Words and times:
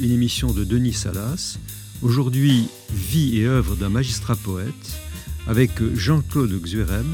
Une 0.00 0.10
émission 0.10 0.52
de 0.52 0.64
Denis 0.64 0.92
Salas. 0.92 1.58
Aujourd'hui, 2.02 2.68
vie 2.90 3.38
et 3.38 3.46
œuvre 3.46 3.76
d'un 3.76 3.90
magistrat 3.90 4.34
poète 4.34 5.00
avec 5.46 5.70
Jean-Claude 5.94 6.60
Xuereb 6.60 7.06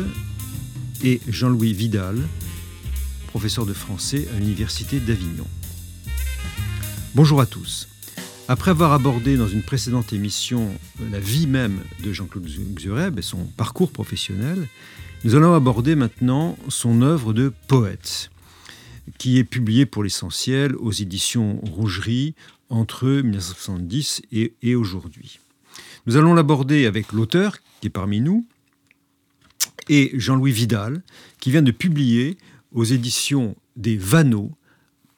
et 1.05 1.21
Jean-Louis 1.29 1.75
Vidal, 1.75 2.17
professeur 3.27 3.67
de 3.67 3.75
français 3.75 4.27
à 4.35 4.39
l'Université 4.39 4.99
d'Avignon. 4.99 5.47
Bonjour 7.15 7.41
à 7.43 7.47
tous. 7.47 7.89
Après 8.49 8.71
avoir 8.71 8.93
abordé 8.93 9.37
dans 9.37 9.49
une 9.49 9.63
précédente 9.63 10.15
émission 10.15 10.71
la 11.11 11.21
vie 11.21 11.47
même 11.47 11.81
de 12.03 12.15
Jean-Claude 12.15 12.49
Xuereb 12.75 13.19
et 13.19 13.23
son 13.23 13.45
parcours 13.59 13.93
professionnel, 13.93 14.69
nous 15.25 15.35
allons 15.35 15.53
aborder 15.55 15.97
maintenant 15.97 16.57
son 16.69 17.03
œuvre 17.03 17.35
de 17.35 17.53
poète, 17.67 18.31
qui 19.17 19.39
est 19.39 19.45
publiée 19.45 19.87
pour 19.87 20.03
l'essentiel 20.03 20.77
aux 20.77 20.93
éditions 20.93 21.61
Rougerie 21.63 22.35
entre 22.69 23.09
1970 23.09 24.23
et, 24.33 24.53
et 24.63 24.75
aujourd'hui. 24.75 25.41
Nous 26.07 26.17
allons 26.17 26.35
l'aborder 26.35 26.87
avec 26.87 27.13
l'auteur, 27.13 27.57
qui 27.81 27.87
est 27.87 27.91
parmi 27.91 28.21
nous, 28.21 28.47
et 29.89 30.11
Jean-Louis 30.15 30.53
Vidal, 30.53 31.03
qui 31.41 31.51
vient 31.51 31.63
de 31.63 31.71
publier 31.71 32.37
aux 32.73 32.85
éditions 32.85 33.57
des 33.77 33.97
Vanneaux, 33.97 34.53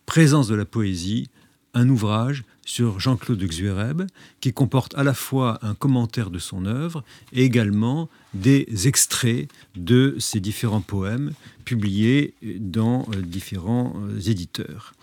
Présence 0.06 0.48
de 0.48 0.56
la 0.56 0.64
poésie, 0.64 1.28
un 1.72 1.88
ouvrage 1.88 2.42
sur 2.64 2.98
Jean-Claude 2.98 3.42
Xuereb, 3.42 4.02
qui 4.40 4.52
comporte 4.52 4.92
à 4.96 5.04
la 5.04 5.14
fois 5.14 5.58
un 5.62 5.74
commentaire 5.74 6.30
de 6.30 6.40
son 6.40 6.66
œuvre 6.66 7.04
et 7.32 7.44
également 7.44 8.08
des 8.34 8.66
extraits 8.86 9.48
de 9.76 10.16
ses 10.18 10.40
différents 10.40 10.80
poèmes 10.80 11.32
publiés 11.64 12.34
dans 12.42 13.06
euh, 13.14 13.20
différents 13.22 13.94
euh, 13.96 14.20
éditeurs 14.20 14.94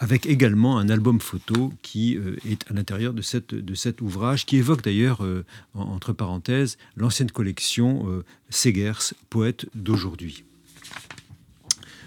avec 0.00 0.26
également 0.26 0.78
un 0.78 0.90
album 0.90 1.20
photo 1.20 1.72
qui 1.82 2.16
euh, 2.16 2.36
est 2.48 2.70
à 2.70 2.74
l'intérieur 2.74 3.12
de, 3.12 3.22
cette, 3.22 3.52
de 3.52 3.74
cet 3.74 4.00
ouvrage, 4.00 4.46
qui 4.46 4.56
évoque 4.56 4.80
d'ailleurs, 4.80 5.26
entre 5.74 6.12
parenthèses, 6.12 6.78
l'ancienne 6.96 7.32
collection 7.32 8.22
Segers, 8.48 9.12
poète 9.28 9.66
d'aujourd'hui. 9.74 10.44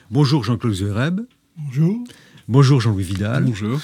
Bonjour 0.10 0.46
Jean-Claude 0.46 0.74
Zereb. 0.74 1.22
Bonjour. 1.58 2.02
Bonjour 2.48 2.80
Jean-Louis 2.80 3.04
Vidal. 3.04 3.44
Bonjour. 3.44 3.82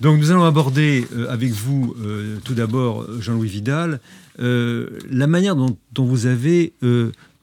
Donc 0.00 0.18
nous 0.18 0.30
allons 0.30 0.44
aborder 0.44 1.06
euh, 1.12 1.30
avec 1.30 1.52
vous 1.52 1.94
tout 2.44 2.54
d'abord 2.54 3.06
Jean-Louis 3.20 3.48
Vidal 3.48 4.00
la 4.38 5.26
manière 5.26 5.56
dont, 5.56 5.76
vous 6.04 6.26
avez 6.26 6.72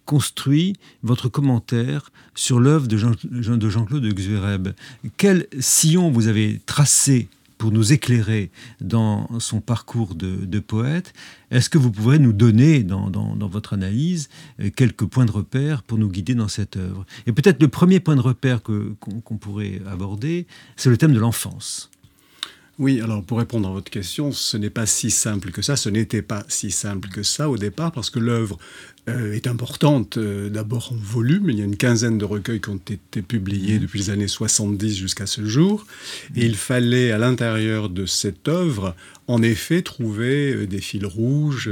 construit 0.06 0.76
votre 1.02 1.30
commentaire 1.30 2.12
sur 2.36 2.60
l'œuvre 2.60 2.88
de, 2.88 2.98
Jean, 2.98 3.12
de 3.24 3.70
Jean-Claude 3.70 4.06
Xuereb. 4.14 4.70
Quel 5.18 5.48
sillon 5.60 6.12
vous 6.12 6.28
avez 6.28 6.62
tracé 6.66 7.30
pour 7.58 7.72
nous 7.72 7.94
éclairer 7.94 8.52
dans 8.82 9.40
son 9.40 9.62
parcours 9.62 10.16
de, 10.16 10.60
poète? 10.60 11.14
Est-ce 11.52 11.70
que 11.70 11.78
vous 11.78 11.92
pourrez 11.92 12.20
nous 12.20 12.34
donner, 12.34 12.84
dans, 12.84 13.10
votre 13.48 13.74
analyse, 13.74 14.30
quelques 14.76 15.06
points 15.06 15.26
de 15.26 15.32
repère 15.32 15.84
pour 15.84 15.98
nous 15.98 16.10
guider 16.10 16.36
dans 16.36 16.50
cette 16.50 16.76
œuvre? 16.76 17.06
Et 17.26 17.32
peut-être 17.32 17.62
le 17.62 17.70
premier 17.70 18.00
point 18.00 18.16
de 18.16 18.22
repère 18.22 18.62
qu'on 18.64 19.38
pourrait 19.38 19.82
aborder, 19.88 20.48
c'est 20.76 20.90
le 20.90 20.98
thème 20.98 21.14
de 21.14 21.20
l'enfance. 21.20 21.90
Oui, 22.80 23.02
alors 23.02 23.24
pour 23.24 23.38
répondre 23.38 23.70
à 23.70 23.72
votre 23.72 23.92
question, 23.92 24.32
ce 24.32 24.58
n'est 24.58 24.72
pas 24.72 24.88
si 24.88 25.12
simple 25.12 25.52
que 25.52 25.62
ça, 25.62 25.76
ce 25.76 25.90
n'était 25.90 26.24
pas 26.24 26.44
si 26.48 26.72
simple 26.72 27.08
que 27.10 27.22
ça 27.22 27.48
au 27.48 27.58
départ, 27.58 27.92
parce 27.92 28.10
que 28.10 28.18
l'œuvre 28.18 28.58
est 29.08 29.48
importante 29.48 30.18
euh, 30.18 30.50
d'abord 30.50 30.94
en 30.94 30.96
volume, 30.96 31.50
il 31.50 31.60
y 31.60 31.62
a 31.62 31.66
une 31.66 31.76
quinzaine 31.76 32.18
de 32.18 32.26
recueils 32.26 32.62
qui 32.62 32.70
ont 32.70 32.76
été 32.78 33.22
publiés 33.22 33.80
depuis 33.80 34.00
les 34.00 34.10
années 34.10 34.28
70 34.28 34.96
jusqu'à 34.96 35.26
ce 35.26 35.46
jour, 35.46 35.86
et 36.36 36.46
il 36.46 36.56
fallait 36.56 37.12
à 37.12 37.18
l'intérieur 37.18 37.90
de 37.90 38.06
cette 38.06 38.48
œuvre, 38.48 38.96
en 39.28 39.42
effet, 39.42 39.82
trouver 39.82 40.54
euh, 40.54 40.68
des 40.68 40.82
fils 40.82 41.06
rouges, 41.06 41.70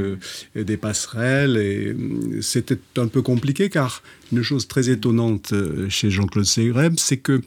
des 0.56 0.78
passerelles, 0.78 1.58
et 1.58 1.96
c'était 2.41 2.80
un 2.97 3.08
peu 3.08 3.22
compliqué, 3.22 3.70
car 3.70 4.03
une 4.31 4.44
chose 4.44 4.68
très 4.68 4.90
étonnante 4.90 5.53
chez 5.90 6.09
Jean-Claude 6.09 6.46
Segreb, 6.46 6.96
c'est 6.97 7.18
que 7.18 7.41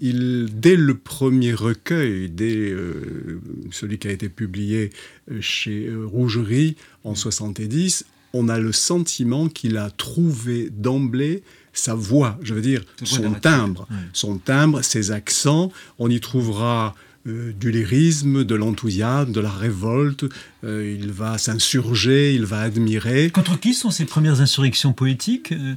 il, 0.00 0.48
dès 0.52 0.76
le 0.76 0.94
premier 0.94 1.52
recueil, 1.52 2.30
dès 2.30 2.56
euh, 2.56 3.40
celui 3.70 3.98
qui 3.98 4.08
a 4.08 4.12
été 4.12 4.28
publié 4.28 4.90
euh, 5.30 5.40
chez 5.40 5.86
euh, 5.86 6.06
Rougerie 6.06 6.76
en 7.04 7.14
70, 7.14 8.06
on 8.32 8.48
a 8.48 8.58
le 8.58 8.72
sentiment 8.72 9.48
qu'il 9.48 9.76
a 9.76 9.90
trouvé 9.90 10.70
d'emblée 10.70 11.42
sa 11.72 11.94
voix, 11.94 12.38
je 12.42 12.54
veux 12.54 12.62
dire 12.62 12.82
son 13.04 13.32
timbre, 13.32 13.86
son 14.12 14.38
timbre, 14.38 14.82
ses 14.82 15.12
accents. 15.12 15.72
On 15.98 16.10
y 16.10 16.20
trouvera 16.20 16.94
euh, 17.26 17.52
du 17.52 17.70
lyrisme, 17.70 18.44
de 18.44 18.54
l'enthousiasme, 18.54 19.30
de 19.30 19.40
la 19.40 19.50
révolte. 19.50 20.24
Euh, 20.64 20.96
il 20.98 21.12
va 21.12 21.36
s'insurger, 21.36 22.34
il 22.34 22.46
va 22.46 22.62
admirer. 22.62 23.28
Contre 23.30 23.60
qui 23.60 23.74
sont 23.74 23.90
ces 23.90 24.06
premières 24.06 24.40
insurrections 24.40 24.94
poétiques 24.94 25.52
euh? 25.52 25.74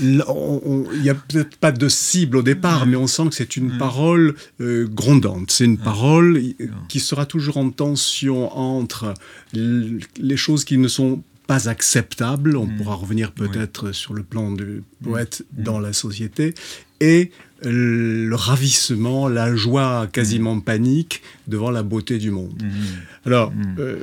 Il 0.00 0.22
n'y 1.02 1.10
a 1.10 1.14
peut-être 1.14 1.56
pas 1.56 1.72
de 1.72 1.88
cible 1.88 2.36
au 2.36 2.42
départ, 2.42 2.86
mais 2.86 2.96
on 2.96 3.08
sent 3.08 3.28
que 3.28 3.34
c'est 3.34 3.56
une 3.56 3.76
parole 3.76 4.36
grondante. 4.60 5.50
C'est 5.50 5.64
une 5.64 5.78
parole 5.78 6.40
qui 6.88 7.00
sera 7.00 7.26
toujours 7.26 7.56
en 7.56 7.70
tension 7.70 8.56
entre 8.56 9.14
les 9.52 10.36
choses 10.36 10.64
qui 10.64 10.78
ne 10.78 10.88
sont 10.88 11.24
pas 11.48 11.68
acceptables, 11.70 12.56
on 12.58 12.66
pourra 12.66 12.94
revenir 12.94 13.32
peut-être 13.32 13.90
sur 13.92 14.12
le 14.12 14.22
plan 14.22 14.52
du 14.52 14.84
poète 15.02 15.44
dans 15.50 15.80
la 15.80 15.94
société, 15.94 16.54
et 17.00 17.32
le 17.62 18.34
ravissement, 18.34 19.28
la 19.28 19.54
joie 19.56 20.06
quasiment 20.12 20.56
mm. 20.56 20.62
panique 20.62 21.22
devant 21.48 21.70
la 21.70 21.82
beauté 21.82 22.18
du 22.18 22.30
monde. 22.30 22.62
Mm. 22.62 23.26
Alors, 23.26 23.50
mm. 23.50 23.76
Euh, 23.78 23.96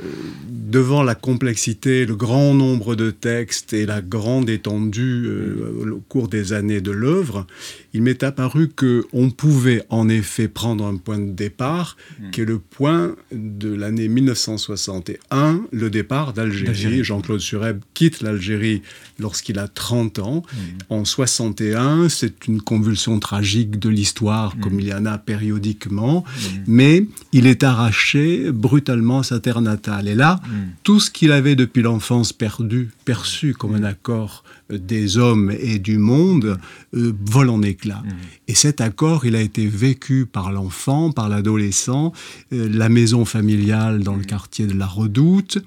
devant 0.48 1.02
la 1.02 1.14
complexité, 1.14 2.06
le 2.06 2.16
grand 2.16 2.54
nombre 2.54 2.94
de 2.94 3.10
textes 3.10 3.72
et 3.72 3.86
la 3.86 4.02
grande 4.02 4.50
étendue 4.50 5.26
euh, 5.26 5.92
au 5.92 6.00
cours 6.00 6.28
des 6.28 6.52
années 6.52 6.80
de 6.80 6.90
l'œuvre, 6.90 7.46
il 7.94 8.02
m'est 8.02 8.22
apparu 8.22 8.68
que 8.68 9.06
on 9.12 9.30
pouvait 9.30 9.84
en 9.88 10.08
effet 10.08 10.48
prendre 10.48 10.84
un 10.84 10.96
point 10.96 11.18
de 11.18 11.30
départ, 11.30 11.96
qui 12.32 12.42
est 12.42 12.44
le 12.44 12.58
point 12.58 13.16
de 13.32 13.72
l'année 13.72 14.08
1961, 14.08 15.62
le 15.72 15.90
départ 15.90 16.32
d'Algérie. 16.32 17.04
Jean-Claude 17.04 17.40
Sureb 17.40 17.80
quitte 17.94 18.20
l'Algérie 18.20 18.82
lorsqu'il 19.18 19.58
a 19.58 19.68
30 19.68 20.18
ans. 20.18 20.42
En 20.90 21.04
61, 21.04 22.08
c'est 22.08 22.46
une 22.46 22.60
convulsion 22.60 23.18
tragique 23.18 23.45
de 23.54 23.88
l'histoire, 23.88 24.56
mm. 24.56 24.60
comme 24.60 24.80
il 24.80 24.86
y 24.86 24.94
en 24.94 25.06
a 25.06 25.18
périodiquement, 25.18 26.24
mm. 26.24 26.40
mais 26.66 27.06
il 27.32 27.46
est 27.46 27.62
arraché 27.62 28.50
brutalement 28.52 29.20
à 29.20 29.22
sa 29.22 29.40
terre 29.40 29.60
natale. 29.60 30.08
Et 30.08 30.14
là, 30.14 30.40
mm. 30.44 30.50
tout 30.82 31.00
ce 31.00 31.10
qu'il 31.10 31.32
avait 31.32 31.56
depuis 31.56 31.82
l'enfance 31.82 32.32
perdu, 32.32 32.90
perçu 33.04 33.54
comme 33.54 33.74
un 33.74 33.84
accord 33.84 34.44
des 34.70 35.16
hommes 35.16 35.52
et 35.60 35.78
du 35.78 35.98
monde 35.98 36.58
euh, 36.94 37.12
vole 37.24 37.50
en 37.50 37.62
éclats. 37.62 38.02
Mmh. 38.04 38.10
Et 38.48 38.54
cet 38.54 38.80
accord, 38.80 39.24
il 39.24 39.36
a 39.36 39.40
été 39.40 39.66
vécu 39.66 40.26
par 40.26 40.50
l'enfant, 40.50 41.12
par 41.12 41.28
l'adolescent, 41.28 42.12
euh, 42.52 42.68
la 42.68 42.88
maison 42.88 43.24
familiale 43.24 44.02
dans 44.02 44.14
le 44.14 44.22
mmh. 44.22 44.26
quartier 44.26 44.66
de 44.66 44.74
la 44.74 44.86
Redoute, 44.86 45.58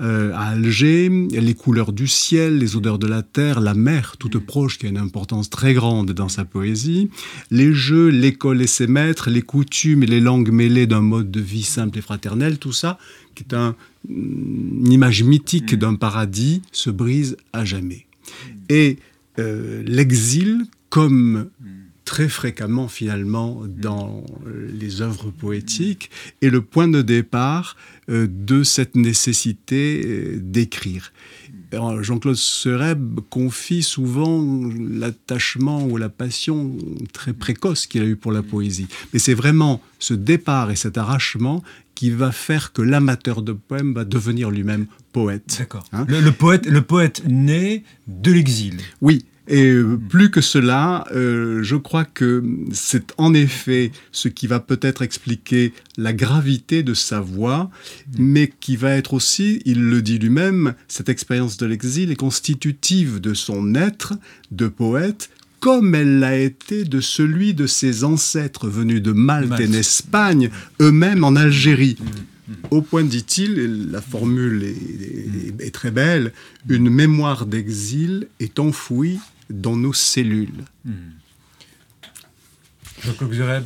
euh, 0.00 0.32
à 0.34 0.48
Alger, 0.48 1.08
les 1.08 1.54
couleurs 1.54 1.92
du 1.92 2.08
ciel, 2.08 2.58
les 2.58 2.76
odeurs 2.76 2.98
de 2.98 3.06
la 3.06 3.22
terre, 3.22 3.60
la 3.60 3.74
mer 3.74 4.16
toute 4.18 4.36
mmh. 4.36 4.40
proche 4.40 4.78
qui 4.78 4.86
a 4.86 4.88
une 4.88 4.98
importance 4.98 5.50
très 5.50 5.74
grande 5.74 6.10
dans 6.10 6.28
sa 6.28 6.44
poésie, 6.44 7.10
les 7.50 7.72
jeux, 7.72 8.08
l'école 8.08 8.60
et 8.60 8.66
ses 8.66 8.88
maîtres, 8.88 9.30
les 9.30 9.42
coutumes 9.42 10.02
et 10.02 10.06
les 10.06 10.20
langues 10.20 10.50
mêlées 10.50 10.86
d'un 10.86 11.02
mode 11.02 11.30
de 11.30 11.40
vie 11.40 11.62
simple 11.62 11.98
et 11.98 12.02
fraternel, 12.02 12.58
tout 12.58 12.72
ça, 12.72 12.98
qui 13.34 13.44
est 13.44 13.54
une 13.54 14.92
image 14.92 15.22
mythique 15.22 15.76
d'un 15.76 15.94
paradis, 15.94 16.62
se 16.72 16.90
brise 16.90 17.36
à 17.52 17.64
jamais. 17.64 18.07
Et 18.68 18.98
euh, 19.38 19.82
l'exil, 19.86 20.64
comme 20.90 21.50
très 22.08 22.30
fréquemment 22.30 22.88
finalement 22.88 23.62
dans 23.66 24.24
les 24.72 25.02
œuvres 25.02 25.30
poétiques, 25.30 26.10
est 26.40 26.48
le 26.48 26.62
point 26.62 26.88
de 26.88 27.02
départ 27.02 27.76
euh, 28.08 28.26
de 28.26 28.62
cette 28.62 28.96
nécessité 28.96 30.02
euh, 30.06 30.38
d'écrire. 30.40 31.12
Jean-Claude 32.00 32.34
Sereb 32.34 33.20
confie 33.28 33.82
souvent 33.82 34.42
l'attachement 34.78 35.84
ou 35.84 35.98
la 35.98 36.08
passion 36.08 36.78
très 37.12 37.34
précoce 37.34 37.86
qu'il 37.86 38.00
a 38.00 38.06
eu 38.06 38.16
pour 38.16 38.32
la 38.32 38.42
poésie. 38.42 38.86
Mais 39.12 39.18
c'est 39.18 39.34
vraiment 39.34 39.82
ce 39.98 40.14
départ 40.14 40.70
et 40.70 40.76
cet 40.76 40.96
arrachement 40.96 41.62
qui 41.98 42.10
va 42.10 42.30
faire 42.30 42.72
que 42.72 42.80
l'amateur 42.80 43.42
de 43.42 43.50
poèmes 43.50 43.92
va 43.92 44.04
devenir 44.04 44.52
lui-même 44.52 44.86
poète. 45.10 45.56
D'accord. 45.58 45.84
Hein 45.92 46.06
le, 46.08 46.30
poète, 46.30 46.64
le 46.66 46.80
poète 46.80 47.22
naît 47.26 47.82
de 48.06 48.30
l'exil. 48.30 48.76
Oui. 49.00 49.24
Et 49.48 49.64
euh, 49.64 49.98
plus 50.08 50.30
que 50.30 50.40
cela, 50.40 51.06
euh, 51.12 51.64
je 51.64 51.74
crois 51.74 52.04
que 52.04 52.44
c'est 52.70 53.12
en 53.16 53.34
effet 53.34 53.90
ce 54.12 54.28
qui 54.28 54.46
va 54.46 54.60
peut-être 54.60 55.02
expliquer 55.02 55.72
la 55.96 56.12
gravité 56.12 56.84
de 56.84 56.94
sa 56.94 57.18
voix, 57.18 57.68
mais 58.16 58.52
qui 58.60 58.76
va 58.76 58.92
être 58.92 59.12
aussi, 59.12 59.60
il 59.64 59.82
le 59.82 60.00
dit 60.00 60.20
lui-même, 60.20 60.74
cette 60.86 61.08
expérience 61.08 61.56
de 61.56 61.66
l'exil 61.66 62.12
est 62.12 62.16
constitutive 62.16 63.18
de 63.20 63.34
son 63.34 63.74
être 63.74 64.14
de 64.52 64.68
poète 64.68 65.30
comme 65.60 65.94
elle 65.94 66.18
l'a 66.18 66.36
été 66.36 66.84
de 66.84 67.00
celui 67.00 67.54
de 67.54 67.66
ses 67.66 68.04
ancêtres 68.04 68.68
venus 68.68 69.02
de 69.02 69.12
Malte, 69.12 69.60
et 69.60 69.66
d'Espagne, 69.66 70.50
eux-mêmes 70.80 71.24
en 71.24 71.36
Algérie. 71.36 71.96
Mmh, 71.98 72.52
mmh. 72.52 72.54
Au 72.70 72.82
point, 72.82 73.04
dit-il, 73.04 73.90
la 73.90 74.00
formule 74.00 74.64
est, 74.64 75.66
est, 75.66 75.70
très 75.70 75.90
belle, 75.90 76.32
une 76.68 76.90
mémoire 76.90 77.46
d'exil 77.46 78.28
est 78.40 78.58
enfouie 78.58 79.18
dans 79.50 79.76
nos 79.76 79.92
cellules. 79.92 80.64
Jean-Claude 83.04 83.32
euh, 83.34 83.60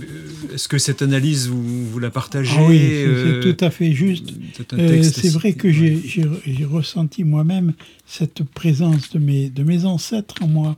est-ce 0.55 0.69
que 0.69 0.79
cette 0.79 1.03
analyse, 1.03 1.49
vous, 1.49 1.87
vous 1.87 1.99
la 1.99 2.11
partagez 2.11 2.57
ah 2.59 2.67
Oui, 2.67 2.79
c'est 2.79 3.07
euh, 3.07 3.43
tout 3.43 3.65
à 3.65 3.71
fait 3.71 3.93
juste. 3.93 4.31
Euh, 4.75 5.03
c'est 5.03 5.31
vrai 5.31 5.55
que 5.55 5.71
j'ai 5.71 6.65
ressenti 6.65 7.25
moi-même 7.25 7.73
cette 8.07 8.43
présence 8.43 9.11
de 9.11 9.19
mes, 9.19 9.49
de 9.49 9.63
mes 9.63 9.85
ancêtres 9.85 10.35
en 10.43 10.49
moi. 10.49 10.77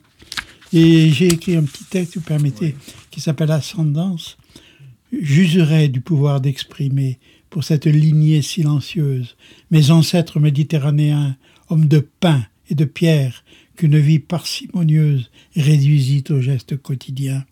Et 0.76 1.10
j'ai 1.10 1.28
écrit 1.28 1.54
un 1.54 1.62
petit 1.62 1.84
texte, 1.84 2.16
vous 2.16 2.20
permettez, 2.20 2.74
qui 3.12 3.20
s'appelle 3.20 3.52
Ascendance. 3.52 4.36
J'userais 5.12 5.88
du 5.88 6.00
pouvoir 6.00 6.40
d'exprimer 6.40 7.20
pour 7.48 7.62
cette 7.62 7.86
lignée 7.86 8.42
silencieuse 8.42 9.36
mes 9.70 9.92
ancêtres 9.92 10.40
méditerranéens, 10.40 11.36
hommes 11.68 11.86
de 11.86 12.00
pain 12.00 12.44
et 12.68 12.74
de 12.74 12.84
pierre, 12.84 13.44
qu'une 13.76 14.00
vie 14.00 14.18
parcimonieuse 14.18 15.30
réduisit 15.54 16.24
au 16.32 16.40
geste 16.40 16.76
quotidien 16.76 17.44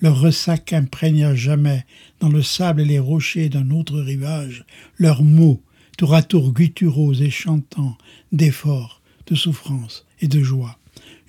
leur 0.00 0.20
ressac 0.20 0.72
imprègne 0.72 1.24
à 1.24 1.34
jamais 1.34 1.86
dans 2.20 2.28
le 2.28 2.42
sable 2.42 2.82
et 2.82 2.84
les 2.84 2.98
rochers 2.98 3.48
d'un 3.48 3.70
autre 3.70 3.98
rivage 3.98 4.64
leurs 4.98 5.22
mots, 5.22 5.62
tour 5.96 6.14
à 6.14 6.22
tour 6.22 6.52
gutturaux 6.52 7.14
et 7.14 7.30
chantants, 7.30 7.96
d'efforts, 8.32 9.00
de 9.26 9.34
souffrance 9.34 10.04
et 10.20 10.28
de 10.28 10.42
joie. 10.42 10.78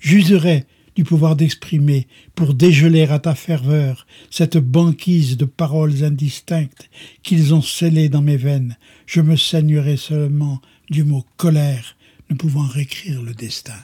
J'userai 0.00 0.66
du 0.98 1.04
pouvoir 1.04 1.36
d'exprimer 1.36 2.08
pour 2.34 2.54
dégeler 2.54 3.04
à 3.04 3.20
ta 3.20 3.36
ferveur 3.36 4.04
cette 4.32 4.58
banquise 4.58 5.36
de 5.36 5.44
paroles 5.44 6.02
indistinctes 6.02 6.90
qu'ils 7.22 7.54
ont 7.54 7.62
scellées 7.62 8.08
dans 8.08 8.20
mes 8.20 8.36
veines. 8.36 8.76
Je 9.06 9.20
me 9.20 9.36
saignerai 9.36 9.96
seulement 9.96 10.60
du 10.90 11.04
mot 11.04 11.24
colère, 11.36 11.96
ne 12.30 12.34
pouvant 12.34 12.66
réécrire 12.66 13.22
le 13.22 13.32
destin. 13.32 13.78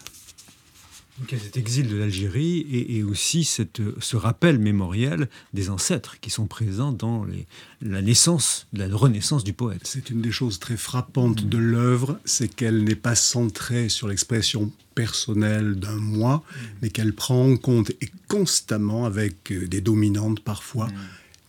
Cet 1.31 1.57
exil 1.57 1.89
de 1.89 1.97
l'Algérie 1.97 2.67
et, 2.71 3.05
aussi 3.05 3.45
cette, 3.45 3.81
ce 4.01 4.17
rappel 4.17 4.59
mémoriel 4.59 5.29
des 5.53 5.71
ancêtres 5.71 6.19
qui 6.21 6.29
sont 6.29 6.47
présents 6.47 6.91
dans 6.91 7.25
les, 7.25 7.47
la 7.81 8.03
naissance, 8.03 8.67
la 8.73 8.89
renaissance 8.89 9.45
du 9.45 9.53
poète. 9.53 9.83
C'est 9.85 10.11
une 10.11 10.21
des 10.21 10.33
choses 10.33 10.59
très 10.59 10.77
frappantes 10.77 11.45
de 11.45 11.59
l'œuvre, 11.59 12.19
c'est 12.25 12.53
qu'elle 12.53 12.83
n'est 12.83 12.97
pas 12.97 13.15
centrée 13.15 13.89
sur 13.89 14.09
l'expression 14.09 14.73
personnelle 14.97 15.77
d'un 15.77 15.97
moi, 15.97 16.43
mais 16.83 16.91
qu'elle 16.91 17.13
prend 17.13 17.49
en 17.49 17.57
compte 17.57 17.91
et 18.01 18.11
constamment 18.29 19.07
avec 19.07 19.53
euh, 19.53 19.69
des 19.69 19.81
dominantes 19.81 20.41
parfois. 20.41 20.89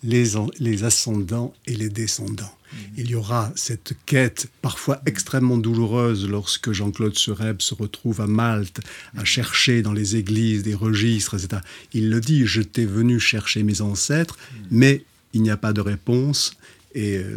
Les, 0.06 0.34
les, 0.60 0.84
ascendants 0.84 1.54
et 1.66 1.76
les 1.76 1.90
descendants. 1.90 2.56
Il 2.98 3.10
y 3.10 3.16
aura 3.16 3.52
cette 3.56 3.94
quête 4.06 4.48
parfois 4.62 5.02
extrêmement 5.06 5.58
douloureuse 5.58 6.28
lorsque 6.30 6.72
Jean-Claude 6.72 7.18
Sureb 7.18 7.62
se 7.62 7.74
retrouve 7.74 8.22
à 8.22 8.28
Malte 8.28 8.82
à 9.18 9.26
chercher 9.26 9.82
dans 9.82 9.94
les 9.94 10.16
églises 10.16 10.64
des 10.64 10.76
registres, 10.76 11.36
etc. 11.36 11.62
Il 11.94 12.10
le 12.10 12.22
dit, 12.22 12.46
je 12.46 12.62
t'ai 12.62 12.86
venu 12.86 13.20
chercher 13.20 13.64
mes 13.64 13.82
ancêtres, 13.82 14.38
mais 14.70 15.04
il 15.34 15.42
n'y 15.42 15.50
a 15.50 15.58
pas 15.58 15.74
de 15.74 15.82
réponse 15.82 16.54
et 16.96 17.18
euh, 17.18 17.36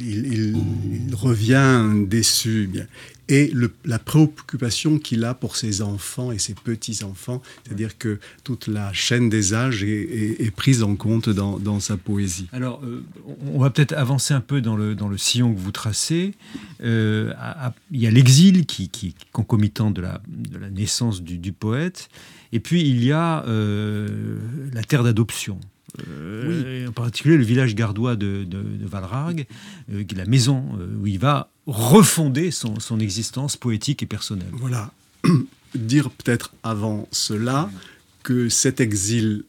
il, 0.00 1.14
revient 1.14 2.06
déçu. 2.06 2.70
Et 3.28 3.52
la 3.84 3.98
préoccupation 3.98 4.98
qu'il 4.98 5.24
a 5.24 5.34
pour 5.34 5.56
ses 5.56 5.80
enfants 5.80 6.32
et 6.32 6.38
ses 6.38 6.54
petits-enfants, 6.54 7.40
c'est-à-dire 7.64 7.96
que 7.96 8.18
toute 8.42 8.66
la 8.66 8.92
chaîne 8.92 9.28
des 9.28 9.54
âges 9.54 9.84
est, 9.84 10.50
prise 10.54 10.82
en 10.82 10.96
compte 10.96 11.28
dans, 11.28 11.80
sa 11.80 11.96
poésie. 11.96 12.48
Alors, 12.52 12.82
euh, 12.84 13.04
on 13.52 13.58
va 13.58 13.70
peut-être 13.70 13.92
avancer 13.92 14.34
un 14.34 14.40
peu 14.40 14.60
dans 14.60 14.76
le, 14.76 15.18
sillon 15.18 15.54
que 15.54 15.60
vous 15.60 15.72
tracez. 15.72 16.32
Euh, 16.82 17.32
il 17.90 18.00
y 18.00 18.06
a 18.06 18.10
l'exil 18.10 18.66
qui, 18.66 18.90
est 19.06 19.14
concomitant 19.32 19.90
de 19.90 20.00
la 20.00 20.20
naissance 20.72 21.22
du, 21.22 21.52
poète, 21.52 22.08
et 22.52 22.60
puis 22.60 22.80
il 22.88 23.04
y 23.04 23.12
a 23.12 23.44
la 23.46 24.82
terre 24.82 25.04
d'adoption. 25.04 25.60
Euh, 26.08 26.88
en 26.88 26.92
particulier 26.92 27.36
le 27.36 27.44
village 27.44 27.74
gardois 27.74 28.16
de, 28.16 28.44
de, 28.44 28.86
Valrargues, 28.86 29.46
euh, 29.92 30.02
qui 30.04 30.14
est 30.14 30.18
la 30.18 30.26
maison 30.26 30.64
euh, 30.78 30.96
où 31.00 31.06
il 31.06 31.18
va 31.18 31.50
refonder 31.66 32.50
son, 32.50 32.80
son, 32.80 32.98
existence 32.98 33.56
poétique 33.56 34.02
et 34.02 34.06
personnelle. 34.06 34.50
Voilà. 34.52 34.92
Dire 35.74 36.10
peut-être 36.10 36.52
avant 36.62 37.08
cela 37.10 37.70
que 38.22 38.48
cet 38.48 38.80
exil 38.80 39.44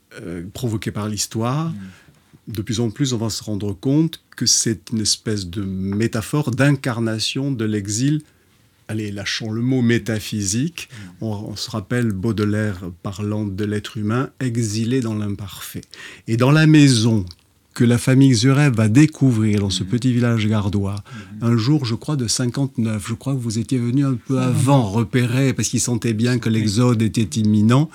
provoqué 0.53 0.91
par 0.91 1.07
l'histoire, 1.07 1.71
de 2.47 2.61
plus 2.61 2.79
en 2.79 2.89
plus 2.89 3.13
on 3.13 3.17
va 3.17 3.29
se 3.29 3.43
rendre 3.43 3.73
compte 3.73 4.21
que 4.35 4.45
c'est 4.45 4.91
une 4.91 5.01
espèce 5.01 5.47
de 5.47 5.61
métaphore 5.61 6.51
d'incarnation 6.51 7.51
de 7.51 7.63
l'exil 7.63 8.21
allez, 8.87 9.11
lâchons 9.11 9.51
le 9.51 9.61
mot 9.61 9.81
métaphysique, 9.81 10.89
mm. 11.21 11.23
on, 11.23 11.55
se 11.55 11.69
rappelle 11.71 12.11
Baudelaire 12.11 12.91
parlant 13.03 13.45
de 13.45 13.65
l'être 13.65 13.97
humain 13.97 14.29
exilé 14.39 15.01
dans 15.01 15.15
l'imparfait. 15.15 15.81
Et 16.27 16.37
dans 16.37 16.51
la 16.51 16.67
maison 16.67 17.25
que 17.75 17.83
la 17.83 17.97
famille 17.97 18.33
Zurev 18.33 18.73
va 18.73 18.87
découvrir 18.87 19.59
dans 19.59 19.69
ce 19.69 19.83
mhm. 19.83 19.89
petit 19.89 20.13
village 20.13 20.47
gardois, 20.47 20.95
mhm. 21.41 21.49
un 21.49 21.57
jour, 21.57 21.85
je 21.85 21.93
crois, 21.93 22.15
de 22.15 22.27
59. 22.27 23.05
Je 23.07 23.13
crois 23.13 23.33
que 23.33 23.39
vous 23.39 23.59
étiez 23.59 23.77
venu 23.77 24.05
un 24.05 24.15
peu 24.15 24.39
avant 24.39 24.89
repérer, 24.89 25.53
parce 25.53 25.67
qu'il 25.67 25.81
sentait 25.81 26.13
bien 26.13 26.39
que 26.39 26.49
l'exode 26.49 27.01
était 27.01 27.39
imminent. 27.39 27.89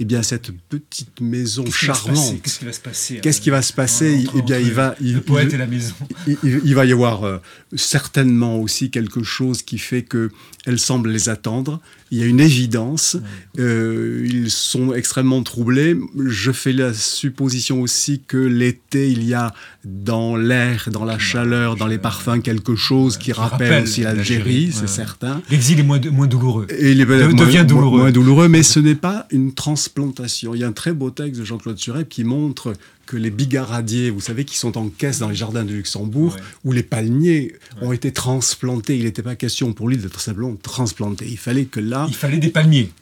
Eh 0.00 0.04
bien, 0.04 0.22
cette 0.22 0.50
petite 0.68 1.20
maison 1.20 1.64
charmante. 1.70 2.42
Qu'est-ce 2.42 2.58
qui 2.58 2.64
va 2.64 2.72
se 2.72 2.80
passer 2.80 3.20
Qu'est-ce 3.22 3.40
qui 3.40 3.50
va 3.50 3.62
se 3.62 3.72
passer 3.72 4.26
Eh 4.36 4.42
bien, 4.42 4.58
il 4.58 4.72
va. 4.72 4.96
le 5.00 5.20
poète 5.20 5.54
et 5.54 5.58
la 5.58 5.66
maison. 5.66 5.94
Il, 6.26 6.74
va 6.74 6.84
y 6.84 6.92
avoir 6.92 7.24
euh, 7.24 7.38
certainement 7.76 8.58
aussi 8.58 8.90
quelque 8.90 9.22
chose 9.22 9.62
qui 9.62 9.78
fait 9.78 10.02
que 10.02 10.30
elle 10.66 10.80
semble 10.80 11.10
les 11.10 11.28
attendre 11.28 11.80
il 12.10 12.18
y 12.18 12.22
a 12.22 12.26
une 12.26 12.40
évidence. 12.40 13.16
Euh, 13.58 14.26
ils 14.28 14.50
sont 14.50 14.92
extrêmement 14.92 15.42
troublés. 15.42 15.96
Je 16.18 16.50
fais 16.50 16.72
la 16.72 16.92
supposition 16.92 17.80
aussi 17.80 18.20
que 18.26 18.36
l'été, 18.36 19.10
il 19.10 19.24
y 19.24 19.34
a 19.34 19.54
dans 19.84 20.36
l'air, 20.36 20.88
dans 20.92 21.04
la 21.04 21.18
chaleur, 21.18 21.76
dans 21.76 21.86
les 21.86 21.98
parfums, 21.98 22.40
quelque 22.42 22.74
chose 22.74 23.16
qui, 23.16 23.32
rappelle, 23.32 23.84
aussi 23.84 24.02
l'Algérie, 24.02 24.70
c'est 24.72 24.88
certain. 24.88 25.40
L'exil 25.50 25.78
est 25.78 25.84
moins, 25.84 26.00
moins 26.10 26.26
douloureux. 26.26 26.66
Et 26.70 26.92
il 26.92 26.98
devient 26.98 27.64
douloureux. 27.66 28.00
Moins 28.00 28.12
douloureux, 28.12 28.48
mais 28.48 28.62
ce 28.62 28.80
n'est 28.80 28.94
pas 28.94 29.26
une 29.30 29.54
transplantation. 29.54 30.54
Il 30.54 30.60
y 30.60 30.64
a 30.64 30.68
un 30.68 30.72
très 30.72 30.92
beau 30.92 31.10
texte 31.10 31.40
de 31.40 31.44
Jean-Claude 31.44 31.78
Suret 31.78 32.06
qui 32.06 32.24
montre 32.24 32.72
que 33.10 33.16
les 33.16 33.30
bigaradiers, 33.30 34.08
vous 34.08 34.20
savez, 34.20 34.44
qui 34.44 34.56
sont 34.56 34.78
en 34.78 34.88
caisse 34.88 35.18
dans 35.18 35.30
les 35.30 35.34
jardins 35.34 35.64
de 35.64 35.72
Luxembourg, 35.72 36.36
où 36.64 36.70
les 36.70 36.84
palmiers 36.84 37.56
ont 37.82 37.90
été 37.90 38.12
transplantés. 38.12 38.96
Il 38.96 39.02
n'était 39.02 39.24
pas 39.24 39.34
question 39.34 39.72
pour 39.72 39.88
lui 39.88 39.96
d'être 39.96 40.20
simplement 40.20 40.54
transplanté. 40.54 41.26
Il 41.28 41.36
fallait 41.36 41.64
que 41.64 41.80
là... 41.80 42.06
Il 42.08 42.14
fallait 42.14 42.38
des 42.38 42.50
palmiers. 42.50 42.92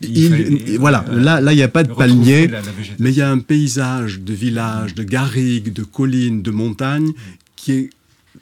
voilà, 0.78 1.04
euh, 1.10 1.20
là, 1.20 1.42
là, 1.42 1.52
il 1.52 1.56
n'y 1.56 1.62
a 1.62 1.68
pas 1.68 1.82
de 1.82 1.92
palmiers, 1.92 2.48
mais 2.98 3.10
il 3.10 3.18
y 3.18 3.20
a 3.20 3.30
un 3.30 3.38
paysage 3.38 4.20
de 4.20 4.32
villages, 4.32 4.94
de 4.94 5.02
garrigues, 5.02 5.74
de 5.74 5.82
collines, 5.82 6.40
de 6.40 6.50
montagnes 6.50 7.12
qui 7.54 7.72
est 7.72 7.90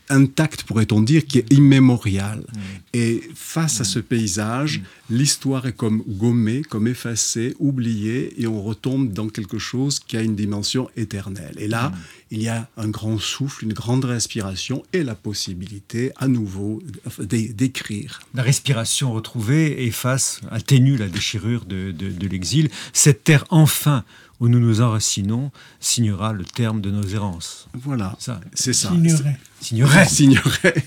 intact, 0.09 0.63
pourrait-on 0.65 1.03
dire, 1.03 1.27
qui 1.27 1.39
est 1.39 1.53
immémorial. 1.53 2.39
Mm. 2.39 2.61
Et 2.95 3.23
face 3.35 3.81
à 3.81 3.85
ce 3.85 3.99
paysage, 3.99 4.83
l'histoire 5.11 5.67
est 5.67 5.73
comme 5.73 6.03
gommée, 6.07 6.63
comme 6.63 6.87
effacée, 6.87 7.55
oubliée, 7.59 8.41
et 8.41 8.47
on 8.47 8.63
retombe 8.63 9.13
dans 9.13 9.29
quelque 9.29 9.59
chose 9.59 9.99
qui 10.01 10.17
a 10.17 10.23
une 10.23 10.37
dimension 10.37 10.89
éternelle. 10.97 11.55
Et 11.59 11.69
là, 11.69 11.91
mm. 11.91 11.95
il 12.33 12.43
y 12.43 12.49
a 12.49 12.69
un 12.77 12.89
grand 12.89 13.19
souffle, 13.19 13.65
une 13.65 13.73
grande 13.73 14.05
respiration 14.05 14.83
et 14.93 15.03
la 15.03 15.15
possibilité 15.15 16.13
à 16.17 16.29
nouveau 16.29 16.83
d'écrire. 17.21 18.21
La 18.35 18.43
respiration 18.43 19.13
retrouvée 19.13 19.87
efface, 19.87 20.41
atténue 20.51 20.97
la 20.97 21.09
déchirure 21.09 21.65
de, 21.65 21.91
de 21.93 22.27
l'exil. 22.27 22.69
Cette 22.93 23.25
terre 23.25 23.45
enfin 23.51 24.05
où 24.41 24.49
nous 24.49 24.61
nous 24.61 24.81
enracinons 24.81 25.51
signera 25.81 26.33
le 26.33 26.45
terme 26.45 26.81
de 26.81 26.91
nos 26.91 27.07
errances. 27.07 27.69
Voilà, 27.75 28.17
c'est 28.55 28.73
ça. 28.73 28.91
Signerait. 28.91 29.39
Signerait. 29.61 30.05
Signerait. 30.09 30.85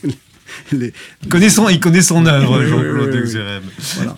Les... 0.71 0.93
Il, 1.23 1.29
connaît 1.29 1.49
son, 1.49 2.25
œuvre, 2.25 2.63
Jean-Claude 2.63 3.63
voilà. 3.95 4.15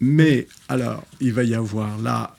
Mais 0.00 0.48
alors, 0.68 1.04
il 1.20 1.32
va 1.32 1.44
y 1.44 1.54
avoir 1.54 1.96
là, 1.98 2.36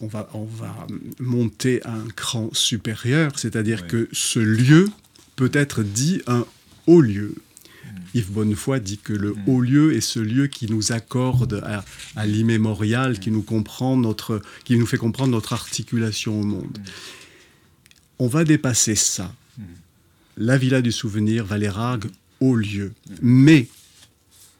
on 0.00 0.06
va, 0.06 0.28
on 0.32 0.44
va 0.44 0.86
monter 1.18 1.82
à 1.84 1.92
un 1.92 2.06
cran 2.14 2.50
supérieur, 2.52 3.38
c'est-à-dire 3.38 3.86
que 3.86 4.08
ce 4.12 4.38
lieu 4.38 4.88
peut 5.34 5.50
être 5.52 5.82
dit 5.82 6.22
un 6.26 6.44
haut 6.86 7.00
lieu. 7.00 7.34
Yves 8.14 8.30
Bonnefoy 8.30 8.80
dit 8.80 8.98
que 8.98 9.12
le 9.12 9.32
mm. 9.32 9.42
haut 9.46 9.60
lieu 9.60 9.94
est 9.94 10.00
ce 10.00 10.20
lieu 10.20 10.46
qui 10.46 10.70
nous 10.70 10.92
accorde 10.92 11.62
à, 12.16 12.26
l'immémorial, 12.26 13.18
qui 13.18 13.30
nous 13.30 13.42
comprend 13.42 13.96
notre, 13.96 14.42
qui 14.64 14.76
nous 14.76 14.86
fait 14.86 14.98
comprendre 14.98 15.32
notre 15.32 15.52
articulation 15.52 16.40
au 16.40 16.44
monde. 16.44 16.78
Mm. 16.78 16.90
On 18.18 18.26
va 18.26 18.44
dépasser 18.44 18.94
ça. 18.94 19.34
Mm. 19.58 19.62
La 20.36 20.58
villa 20.58 20.82
du 20.82 20.92
souvenir, 20.92 21.44
Valérargue, 21.44 22.10
haut 22.40 22.56
lieu. 22.56 22.92
Mais 23.20 23.68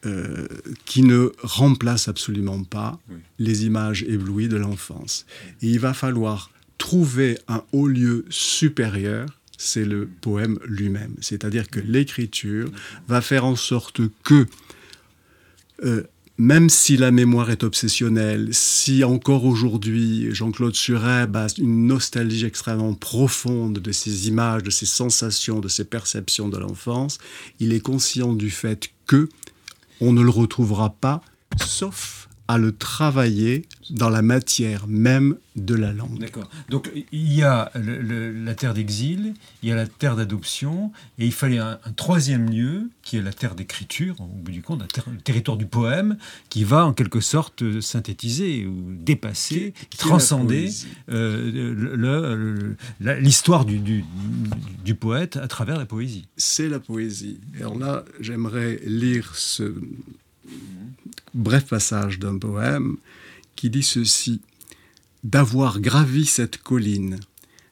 euh, 0.04 0.48
qui 0.84 1.02
ne 1.02 1.32
remplace 1.44 2.08
absolument 2.08 2.64
pas 2.64 2.98
les 3.38 3.66
images 3.66 4.02
éblouies 4.02 4.48
de 4.48 4.56
l'enfance. 4.56 5.26
Et 5.60 5.68
il 5.68 5.78
va 5.78 5.94
falloir 5.94 6.50
trouver 6.76 7.38
un 7.46 7.62
haut 7.70 7.86
lieu 7.86 8.24
supérieur, 8.28 9.38
c'est 9.62 9.84
le 9.84 10.08
poème 10.20 10.58
lui-même. 10.66 11.14
C'est-à-dire 11.20 11.68
que 11.68 11.78
l'écriture 11.78 12.68
va 13.06 13.20
faire 13.20 13.44
en 13.44 13.54
sorte 13.54 14.00
que, 14.24 14.46
euh, 15.84 16.02
même 16.36 16.68
si 16.68 16.96
la 16.96 17.12
mémoire 17.12 17.50
est 17.50 17.62
obsessionnelle, 17.62 18.48
si 18.52 19.04
encore 19.04 19.44
aujourd'hui 19.44 20.34
Jean-Claude 20.34 20.74
Sureb 20.74 21.36
a 21.36 21.46
une 21.58 21.86
nostalgie 21.86 22.44
extrêmement 22.44 22.94
profonde 22.94 23.78
de 23.78 23.92
ces 23.92 24.28
images, 24.28 24.64
de 24.64 24.70
ces 24.70 24.86
sensations, 24.86 25.60
de 25.60 25.68
ces 25.68 25.84
perceptions 25.84 26.48
de 26.48 26.58
l'enfance, 26.58 27.18
il 27.60 27.72
est 27.72 27.80
conscient 27.80 28.32
du 28.32 28.50
fait 28.50 28.90
que 29.06 29.28
on 30.00 30.12
ne 30.12 30.22
le 30.22 30.30
retrouvera 30.30 30.90
pas, 30.90 31.22
sauf 31.64 32.21
à 32.52 32.58
le 32.58 32.72
travailler 32.72 33.64
dans 33.88 34.10
la 34.10 34.20
matière 34.20 34.86
même 34.86 35.36
de 35.56 35.74
la 35.74 35.90
langue. 35.90 36.18
D'accord. 36.18 36.50
Donc 36.68 36.90
il 37.10 37.32
y 37.32 37.42
a 37.42 37.72
la 37.74 38.54
terre 38.54 38.74
d'exil, 38.74 39.32
il 39.62 39.70
y 39.70 39.72
a 39.72 39.74
la 39.74 39.86
terre 39.86 40.16
d'adoption, 40.16 40.92
et 41.18 41.24
il 41.24 41.32
fallait 41.32 41.56
un, 41.56 41.78
troisième 41.96 42.50
lieu 42.50 42.90
qui 43.02 43.16
est 43.16 43.22
la 43.22 43.32
terre 43.32 43.54
d'écriture, 43.54 44.20
au 44.20 44.26
bout 44.26 44.52
du 44.52 44.60
compte, 44.60 44.82
le 44.82 45.16
territoire 45.22 45.56
du 45.56 45.64
poème, 45.64 46.18
qui 46.50 46.62
va 46.64 46.84
en 46.84 46.92
quelque 46.92 47.20
sorte 47.20 47.80
synthétiser 47.80 48.66
ou 48.66 48.96
dépasser, 49.00 49.72
transcender 49.96 50.68
euh, 51.08 52.74
l'histoire 53.00 53.64
du, 53.64 53.78
du, 53.78 54.04
du 54.84 54.94
poète 54.94 55.38
à 55.38 55.48
travers 55.48 55.78
la 55.78 55.86
poésie. 55.86 56.26
C'est 56.36 56.68
la 56.68 56.80
poésie. 56.80 57.40
Et 57.58 57.62
alors 57.62 57.78
là, 57.78 58.04
j'aimerais 58.20 58.78
lire 58.84 59.34
ce 59.36 59.72
bref 61.34 61.66
passage 61.66 62.18
d'un 62.18 62.38
poème 62.38 62.96
qui 63.56 63.70
dit 63.70 63.82
ceci 63.82 64.40
D'avoir 65.24 65.78
gravi 65.78 66.26
cette 66.26 66.58
colline, 66.58 67.20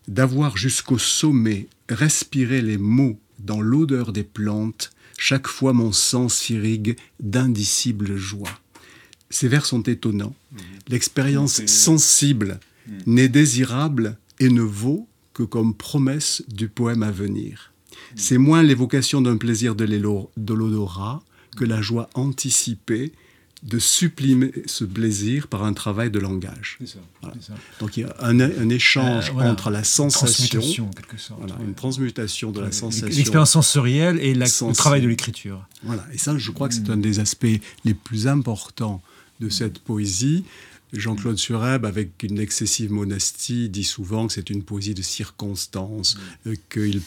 d'avoir 0.06 0.56
jusqu'au 0.56 0.98
sommet 0.98 1.66
respiré 1.88 2.62
les 2.62 2.78
mots 2.78 3.18
dans 3.40 3.60
l'odeur 3.60 4.12
des 4.12 4.22
plantes, 4.22 4.92
chaque 5.18 5.48
fois 5.48 5.72
mon 5.72 5.90
sens 5.90 6.34
s'irrigue 6.34 6.96
d'indicible 7.18 8.16
joie. 8.16 8.60
Ces 9.30 9.48
vers 9.48 9.66
sont 9.66 9.82
étonnants. 9.82 10.34
Mhm. 10.52 10.60
L'expérience 10.88 11.66
sensible 11.66 12.60
mhm. 12.86 12.98
n'est 13.06 13.28
désirable 13.28 14.16
et 14.38 14.48
ne 14.48 14.62
vaut 14.62 15.08
que 15.34 15.42
comme 15.42 15.74
promesse 15.74 16.42
du 16.48 16.68
poème 16.68 17.02
à 17.02 17.10
venir. 17.10 17.72
Mhm. 17.90 18.16
C'est 18.16 18.38
moins 18.38 18.62
l'évocation 18.62 19.20
d'un 19.20 19.36
plaisir 19.36 19.74
de 19.74 19.84
l'odorat 20.54 21.22
que 21.60 21.66
la 21.66 21.82
joie 21.82 22.08
anticipée 22.14 23.12
de 23.62 23.78
supprimer 23.78 24.50
ce 24.64 24.84
plaisir 24.84 25.46
par 25.46 25.62
un 25.64 25.74
travail 25.74 26.10
de 26.10 26.18
langage. 26.18 26.78
Ça, 26.86 26.98
Donc 27.80 27.98
il 27.98 28.00
y 28.00 28.04
a 28.04 28.16
un, 28.20 28.70
échange 28.70 29.30
euh, 29.36 29.42
entre 29.42 29.68
la 29.68 29.84
sensation, 29.84 30.90
une 31.60 31.74
transmutation 31.74 32.50
de 32.50 32.62
la 32.62 32.72
sensation, 32.72 33.14
l'expérience 33.14 33.50
sensorielle 33.50 34.18
et 34.20 34.32
le 34.32 34.72
travail 34.72 35.02
de 35.02 35.08
l'écriture. 35.08 35.66
Voilà, 35.82 36.06
et 36.14 36.16
ça, 36.16 36.38
je 36.38 36.50
crois 36.50 36.68
que 36.68 36.74
c'est 36.74 36.88
un 36.88 36.96
des 36.96 37.20
aspects 37.20 37.60
les 37.84 37.92
plus 37.92 38.26
importants 38.26 39.02
de 39.40 39.50
cette 39.50 39.80
poésie. 39.80 40.44
Jean-Claude 40.92 41.38
Sureb, 41.38 41.84
avec 41.84 42.22
une 42.22 42.40
excessive 42.40 42.90
modestie, 42.90 43.68
dit 43.68 43.84
souvent 43.84 44.26
que 44.26 44.32
c'est 44.32 44.50
une 44.50 44.62
poésie 44.62 44.94
de 44.94 45.02
circonstance, 45.02 46.16
mm. 46.16 46.48
euh, 46.48 46.54
qu'il 46.68 47.02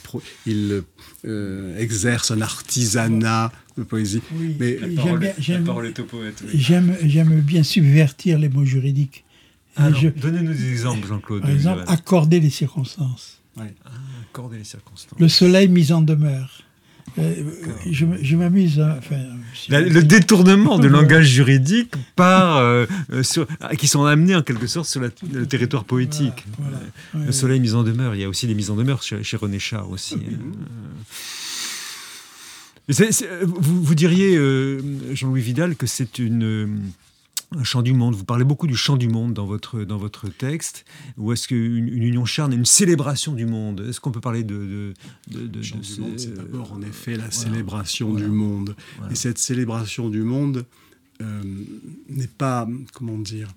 il, 0.45 0.83
euh, 1.25 1.77
exerce 1.77 2.31
un 2.31 2.41
artisanat 2.41 3.51
de 3.77 3.83
poésie. 3.83 4.21
Mais 4.59 4.79
j'aime 5.39 6.95
J'aime 7.03 7.41
bien 7.41 7.63
subvertir 7.63 8.39
les 8.39 8.49
mots 8.49 8.65
juridiques. 8.65 9.23
Donnez-nous 9.77 10.53
des 10.53 10.71
exemples, 10.71 11.07
Jean-Claude. 11.07 11.41
Par 11.41 11.51
exemple, 11.51 11.83
accorder 11.87 12.39
les 12.39 12.49
circonstances. 12.49 13.41
Ah, 13.57 13.63
accorder 14.29 14.57
les 14.57 14.63
circonstances. 14.63 15.19
Le 15.19 15.27
soleil 15.27 15.67
mis 15.67 15.91
en 15.91 16.01
demeure. 16.01 16.63
Euh, 17.19 17.33
je, 17.91 18.35
m'amuse. 18.35 18.79
Hein, 18.79 18.99
le 19.69 20.01
détournement 20.01 20.79
de 20.79 20.87
langage 20.97 21.27
juridique 21.27 21.93
par, 22.15 22.57
euh, 22.57 22.85
euh, 23.11 23.21
qui 23.77 23.87
sont 23.87 24.05
amenés 24.05 24.35
en 24.35 24.41
quelque 24.41 24.65
sorte 24.65 24.87
sur 24.87 25.01
le 25.01 25.11
territoire 25.45 25.83
poétique. 25.83 26.45
le 27.13 27.31
soleil 27.31 27.59
mis 27.59 27.73
en 27.73 27.83
demeure. 27.83 28.15
Il 28.15 28.21
y 28.21 28.23
a 28.23 28.29
aussi 28.29 28.47
des 28.47 28.55
mises 28.55 28.71
en 28.71 28.75
demeure 28.75 29.03
chez, 29.03 29.37
René 29.37 29.59
Char 29.59 29.89
aussi. 29.91 30.17
Hein. 32.89 33.09
vous, 33.43 33.83
vous, 33.83 33.95
diriez, 33.95 34.37
Jean-Louis 35.13 35.41
Vidal, 35.41 35.75
que 35.75 35.87
c'est 35.87 36.19
une 36.19 36.91
un 37.57 37.63
chant 37.63 37.81
du 37.81 37.93
monde. 37.93 38.15
Vous 38.15 38.25
parlez 38.25 38.43
beaucoup 38.43 38.67
du 38.67 38.75
chant 38.75 38.97
du 38.97 39.07
monde 39.07 39.33
dans 39.33 39.45
votre, 39.45 39.83
dans 39.83 39.97
votre 39.97 40.29
texte. 40.29 40.85
Ou 41.17 41.33
est-ce 41.33 41.47
qu'une 41.47 41.87
une 41.87 42.03
union 42.03 42.25
charne 42.25 42.53
est 42.53 42.55
une 42.55 42.65
célébration 42.65 43.33
du 43.33 43.45
monde? 43.45 43.85
Est-ce 43.87 43.99
qu'on 43.99 44.11
peut 44.11 44.21
parler 44.21 44.43
de... 44.43 44.93
de, 45.29 45.47
de, 45.47 45.61
c'est 46.17 46.33
d'abord 46.33 46.73
en 46.73 46.81
effet 46.81 47.15
la 47.15 47.31
célébration 47.31 48.13
du 48.13 48.27
monde. 48.27 48.75
Et 49.11 49.15
cette 49.15 49.37
célébration 49.37 50.09
du 50.09 50.21
monde 50.21 50.65
euh, 51.21 51.43
n'est 52.09 52.27
pas, 52.27 52.67
comment 52.93 53.17
dire, 53.17 53.49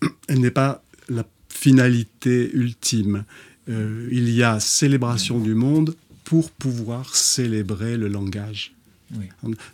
elle 0.28 0.40
n'est 0.40 0.50
pas 0.50 0.82
la 1.08 1.24
finalité 1.48 2.50
ultime. 2.52 3.24
Euh, 3.68 4.08
il 4.12 4.30
y 4.30 4.42
a 4.42 4.60
célébration 4.60 5.40
du 5.40 5.54
monde 5.54 5.96
pour 6.26 6.50
pouvoir 6.50 7.14
célébrer 7.14 7.96
le 7.96 8.08
langage. 8.08 8.74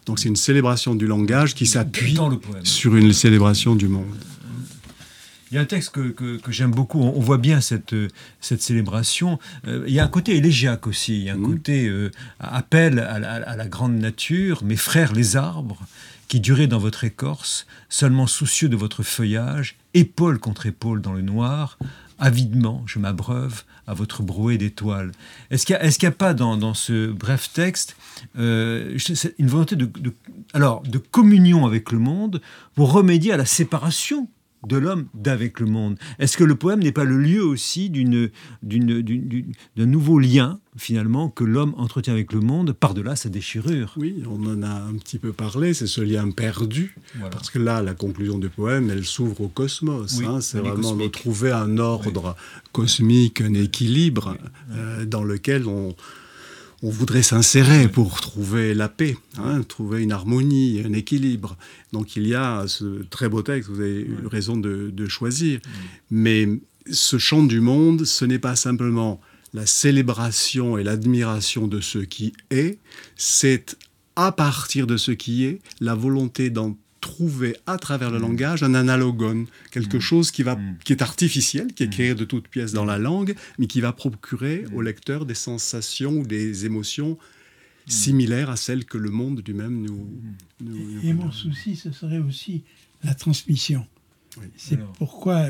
Donc 0.07 0.19
c'est 0.19 0.29
une 0.29 0.37
célébration 0.37 0.95
du 0.95 1.07
langage 1.07 1.55
qui 1.55 1.67
s'appuie 1.67 2.19
sur 2.63 2.95
une 2.95 3.13
célébration 3.15 3.75
du 3.75 3.89
monde. 3.89 4.15
Il 5.51 5.57
y 5.57 5.59
a 5.59 5.63
un 5.63 5.67
texte 5.67 5.91
que, 5.91 6.11
que, 6.39 6.53
j'aime 6.53 6.71
beaucoup, 6.71 7.01
on, 7.01 7.21
voit 7.21 7.37
bien 7.37 7.61
cette, 7.61 7.95
cette 8.41 8.63
célébration. 8.63 9.39
Euh, 9.67 9.85
il 9.87 9.93
y 9.93 10.01
a 10.01 10.05
un 10.05 10.09
côté 10.09 10.37
élégiaque 10.37 10.87
aussi, 10.87 11.19
il 11.19 11.25
y 11.25 11.31
a 11.31 11.35
un 11.35 11.37
mmh. 11.37 11.47
côté 11.47 11.89
euh, 11.89 12.11
appel 12.41 12.99
à 12.99 13.19
la, 13.19 13.35
à 13.35 13.57
la, 13.57 13.69
grande 13.69 13.99
nature, 13.99 14.65
mes 14.65 14.77
frères 14.77 15.13
les 15.13 15.37
arbres, 15.37 15.83
qui 16.29 16.41
duraient 16.41 16.69
dans 16.69 16.79
votre 16.79 17.05
écorce, 17.05 17.67
seulement 17.91 18.27
soucieux 18.27 18.71
de 18.71 18.77
votre 18.77 19.03
feuillage, 19.03 19.77
épaule 19.93 20.39
contre 20.39 20.65
épaule 20.65 21.03
dans 21.03 21.13
le 21.13 21.21
noir, 21.21 21.77
avidement 22.23 22.83
je 22.87 22.99
m'abreuve 22.99 23.65
à 23.87 23.95
votre 23.95 24.23
brouet 24.23 24.57
d'étoiles. 24.57 25.13
Est-ce 25.51 25.67
qu'il 25.67 25.77
n'y 25.77 26.07
a, 26.07 26.13
pas 26.13 26.35
dans, 26.35 26.73
ce 26.73 27.11
bref 27.11 27.51
texte 27.53 27.97
euh, 28.39 28.97
une 29.39 29.49
volonté 29.49 29.77
de, 29.77 29.91
alors, 30.55 30.83
de 30.83 30.99
communion 30.99 31.67
avec 31.67 31.91
le 31.91 31.99
monde 31.99 32.41
pour 32.75 32.93
remédier 32.93 33.33
à 33.33 33.37
la 33.37 33.45
séparation 33.45 34.29
de 34.67 34.77
l'homme 34.77 35.07
d'avec 35.15 35.61
le 35.61 35.67
monde. 35.67 35.99
Est-ce 36.19 36.37
que 36.37 36.45
le 36.45 36.55
poème 36.55 36.81
n'est 36.81 36.93
pas 36.93 37.05
le 37.05 37.19
lieu 37.19 37.45
aussi 37.45 37.91
d'une, 37.91 38.31
d'un 38.63 39.87
nouveau 39.87 40.19
lien, 40.19 40.61
finalement, 40.77 41.29
que 41.29 41.45
l'homme 41.45 41.75
entretient 41.77 42.13
avec 42.13 42.33
le 42.33 42.41
monde 42.41 42.73
par-delà 42.73 43.17
sa 43.17 43.29
déchirure? 43.29 43.95
Oui, 43.97 44.23
on 44.29 44.47
en 44.47 44.63
a 44.63 44.71
un 44.71 44.95
petit 44.95 45.19
peu 45.19 45.33
parlé, 45.33 45.75
c'est 45.75 45.87
ce 45.87 46.01
lien 46.01 46.31
perdu. 46.31 46.97
Parce 47.31 47.51
que 47.51 47.59
là, 47.59 47.83
la 47.83 47.95
conclusion 47.95 48.39
du 48.39 48.49
poème, 48.49 48.91
elle 48.91 49.05
s'ouvre 49.05 49.43
au 49.43 49.49
cosmos. 49.49 50.21
Hein. 50.25 50.41
c'est 50.41 50.59
vraiment 50.59 50.95
de 50.95 51.09
trouver 51.09 51.53
un 51.53 51.79
ordre 51.79 52.37
cosmique, 52.73 53.41
un 53.41 53.55
équilibre 53.55 54.37
euh, 54.73 55.05
dans 55.05 55.25
lequel 55.25 55.67
on 55.67 55.95
on 56.83 56.91
voudrait 56.91 57.23
s'insérer 57.23 57.89
pour 57.89 58.21
trouver 58.21 58.75
la 58.75 58.89
paix, 58.89 59.17
hein, 59.39 59.63
trouver 59.63 60.03
une 60.03 60.11
harmonie, 60.11 60.83
un 60.85 60.93
équilibre. 60.93 61.57
Donc 61.93 62.17
il 62.17 62.27
y 62.27 62.35
a 62.35 62.65
ce 62.67 63.03
très 63.05 63.29
beau 63.29 63.43
texte, 63.43 63.71
vous 63.71 63.81
avez 63.81 64.01
eu 64.01 64.27
raison 64.27 64.57
de, 64.57 65.07
choisir. 65.07 65.61
Mais 66.11 66.49
ce 66.91 67.19
chant 67.19 67.45
du 67.45 67.61
monde, 67.61 68.05
ce 68.05 68.25
n'est 68.25 68.41
pas 68.41 68.57
simplement 68.57 69.21
la 69.55 69.67
célébration 69.67 70.77
et 70.77 70.83
l'admiration 70.83 71.69
de 71.69 71.81
ce 71.81 71.99
qui 71.99 72.33
est, 72.51 72.79
c'est 73.17 73.77
à 74.17 74.33
partir 74.33 74.87
de 74.87 74.97
ce 74.97 75.13
qui 75.13 75.45
est 75.45 75.61
la 75.81 75.95
volonté 75.95 76.51
d'en 76.51 76.77
trouver 77.03 77.57
à 77.67 77.77
travers 77.77 78.11
le 78.11 78.19
mm. 78.19 78.23
langage 78.23 78.63
un 78.63 78.75
analogone, 78.75 79.47
quelque 79.71 79.99
mm. 79.99 80.01
chose 80.01 80.31
qui, 80.31 80.43
va, 80.43 80.57
mm. 80.57 80.79
qui 80.85 80.95
est 80.95 81.03
artificiel, 81.03 81.75
qui 81.75 81.83
est 81.83 81.91
créé 81.91 82.15
de 82.15 82.25
toutes 82.25 82.49
pièces 82.49 82.73
dans 82.73 82.87
la 82.87 82.97
langue, 82.97 83.35
mais 83.59 83.67
qui 83.67 83.83
va 83.83 83.93
procurer 83.93 84.65
au 84.73 84.81
lecteur 84.81 85.27
des 85.27 85.35
sensations 85.35 86.13
ou 86.13 86.27
des 86.27 86.65
émotions 86.65 87.19
similaires 87.87 88.49
à 88.49 88.57
celles 88.57 88.87
que 88.87 88.97
le 88.97 89.11
monde 89.11 89.43
lui-même 89.47 89.83
nous, 89.83 90.09
Et, 91.03 91.13
mon 91.13 91.33
souci, 91.33 91.77
ce 91.77 91.91
serait 91.91 92.19
aussi 92.19 92.63
la 93.03 93.15
transmission. 93.15 93.85
C'est 94.57 94.79
pourquoi 94.97 95.49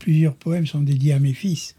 plusieurs 0.00 0.34
poèmes 0.34 0.66
sont 0.66 0.80
dédiés 0.80 1.12
à 1.12 1.18
mes 1.18 1.34
fils. 1.34 1.74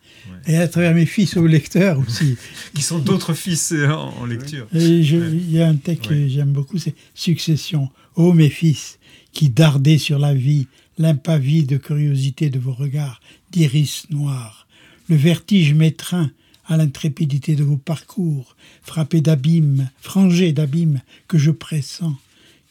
Et 0.47 0.57
à 0.57 0.67
travers 0.67 0.93
mes 0.93 1.05
fils 1.05 1.37
aux 1.37 1.47
lecteurs 1.47 1.99
aussi. 1.99 2.37
Qui 2.73 2.81
sont 2.81 2.99
d'autres 2.99 3.33
fils 3.33 3.71
euh, 3.71 3.89
en, 3.89 4.25
lecture. 4.25 4.67
Il 4.73 5.51
y 5.51 5.61
a 5.61 5.67
un 5.67 5.75
texte 5.75 6.09
que 6.09 6.27
j'aime 6.27 6.51
beaucoup, 6.51 6.77
c'est 6.77 6.95
Succession. 7.13 7.89
Ô 8.15 8.33
mes 8.33 8.49
fils, 8.49 8.99
qui 9.33 9.49
dardez 9.49 9.97
sur 9.97 10.19
la 10.19 10.33
vie 10.33 10.67
l'impavide 10.97 11.81
curiosité 11.81 12.49
de 12.49 12.59
vos 12.59 12.71
regards 12.71 13.19
d'iris 13.51 14.05
noirs, 14.09 14.67
le 15.09 15.17
vertige 15.17 15.73
m'étreint 15.73 16.31
à 16.67 16.77
l'intrépidité 16.77 17.55
de 17.55 17.63
vos 17.63 17.77
parcours, 17.77 18.55
frappés 18.81 19.21
d'abîmes, 19.21 19.89
frangés 19.99 20.53
d'abîmes 20.53 21.01
que 21.27 21.37
je 21.37 21.51
pressens, 21.51 22.15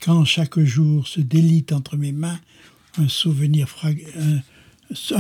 quand 0.01 0.25
chaque 0.25 0.59
jour 0.59 1.07
se 1.07 1.21
délite 1.21 1.73
entre 1.73 1.97
mes 1.97 2.13
mains 2.13 2.41
un 2.99 3.09
souvenir, 3.09 3.69
un 3.85 4.39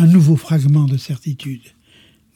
nouveau 0.07 0.37
fragment 0.37 0.85
de 0.85 0.97
certitude. 0.97 1.63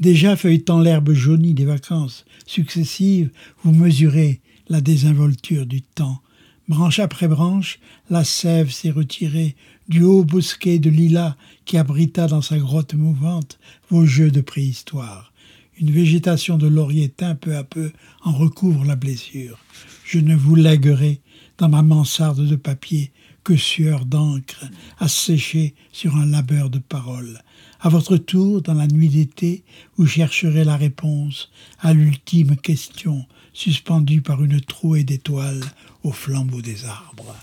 Déjà 0.00 0.36
feuilletant 0.36 0.80
l'herbe 0.80 1.12
jaunie 1.12 1.54
des 1.54 1.64
vacances 1.64 2.24
successives, 2.46 3.30
vous 3.64 3.72
mesurez 3.72 4.40
la 4.68 4.80
désinvolture 4.80 5.66
du 5.66 5.82
temps. 5.82 6.20
Branche 6.68 6.98
après 6.98 7.28
branche, 7.28 7.80
la 8.10 8.24
sève 8.24 8.70
s'est 8.70 8.90
retirée 8.90 9.56
du 9.88 10.02
haut 10.02 10.24
bosquet 10.24 10.78
de 10.78 10.90
lilas 10.90 11.34
qui 11.64 11.78
abrita 11.78 12.26
dans 12.26 12.42
sa 12.42 12.58
grotte 12.58 12.94
mouvante 12.94 13.58
vos 13.90 14.04
jeux 14.04 14.30
de 14.30 14.42
préhistoire. 14.42 15.32
Une 15.80 15.90
végétation 15.90 16.58
de 16.58 16.66
laurier 16.66 17.08
teint 17.08 17.34
peu 17.34 17.56
à 17.56 17.64
peu 17.64 17.92
en 18.22 18.32
recouvre 18.32 18.84
la 18.84 18.96
blessure. 18.96 19.58
Je 20.04 20.18
ne 20.18 20.36
vous 20.36 20.54
lèguerai 20.54 21.20
dans 21.56 21.68
ma 21.68 21.82
mansarde 21.82 22.46
de 22.46 22.56
papier 22.56 23.12
que 23.48 23.56
sueur 23.56 24.04
d'encre 24.04 24.66
à 24.98 25.08
sécher 25.08 25.74
sur 25.90 26.16
un 26.16 26.26
labeur 26.26 26.68
de 26.68 26.78
paroles. 26.78 27.42
À 27.80 27.88
votre 27.88 28.18
tour, 28.18 28.60
dans 28.60 28.74
la 28.74 28.86
nuit 28.86 29.08
d'été, 29.08 29.64
vous 29.96 30.06
chercherez 30.06 30.64
la 30.64 30.76
réponse 30.76 31.50
à 31.80 31.94
l'ultime 31.94 32.56
question 32.58 33.24
suspendue 33.54 34.20
par 34.20 34.44
une 34.44 34.60
trouée 34.60 35.02
d'étoiles 35.02 35.64
au 36.02 36.12
flambeau 36.12 36.60
des 36.60 36.84
arbres. 36.84 37.34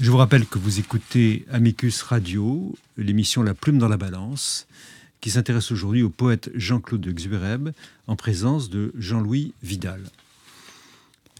Je 0.00 0.08
vous 0.12 0.18
rappelle 0.18 0.46
que 0.46 0.60
vous 0.60 0.78
écoutez 0.78 1.44
Amicus 1.50 2.02
Radio, 2.02 2.76
l'émission 2.96 3.42
La 3.42 3.54
Plume 3.54 3.78
dans 3.78 3.88
la 3.88 3.96
Balance, 3.96 4.68
qui 5.20 5.30
s'intéresse 5.30 5.72
aujourd'hui 5.72 6.02
au 6.02 6.10
poète 6.10 6.50
Jean-Claude 6.54 7.06
Xuereb 7.06 7.70
en 8.06 8.16
présence 8.16 8.70
de 8.70 8.92
Jean-Louis 8.96 9.54
Vidal. 9.62 10.02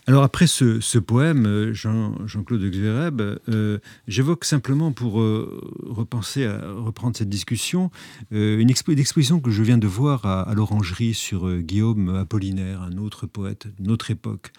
Alors 0.08 0.22
après 0.22 0.46
ce, 0.46 0.98
poème, 0.98 1.44
euh, 1.44 1.74
Jean, 1.74 2.14
claude 2.46 2.62
Xuereb, 2.62 3.20
euh, 3.20 3.78
j'évoque 4.06 4.46
simplement 4.46 4.90
pour 4.90 5.20
euh, 5.20 5.60
repenser 5.82 6.46
à 6.46 6.72
reprendre 6.72 7.14
cette 7.14 7.28
discussion 7.28 7.90
une, 8.30 8.70
exposition 8.70 9.38
que 9.38 9.50
je 9.50 9.62
viens 9.62 9.76
de 9.76 9.86
voir 9.86 10.24
à, 10.24 10.50
l'Orangerie 10.54 11.12
sur 11.12 11.58
Guillaume 11.58 12.08
Apollinaire, 12.16 12.80
un 12.80 12.96
autre 12.96 13.26
poète 13.26 13.66
d'une 13.78 13.90
autre 13.90 14.10
époque. 14.10 14.50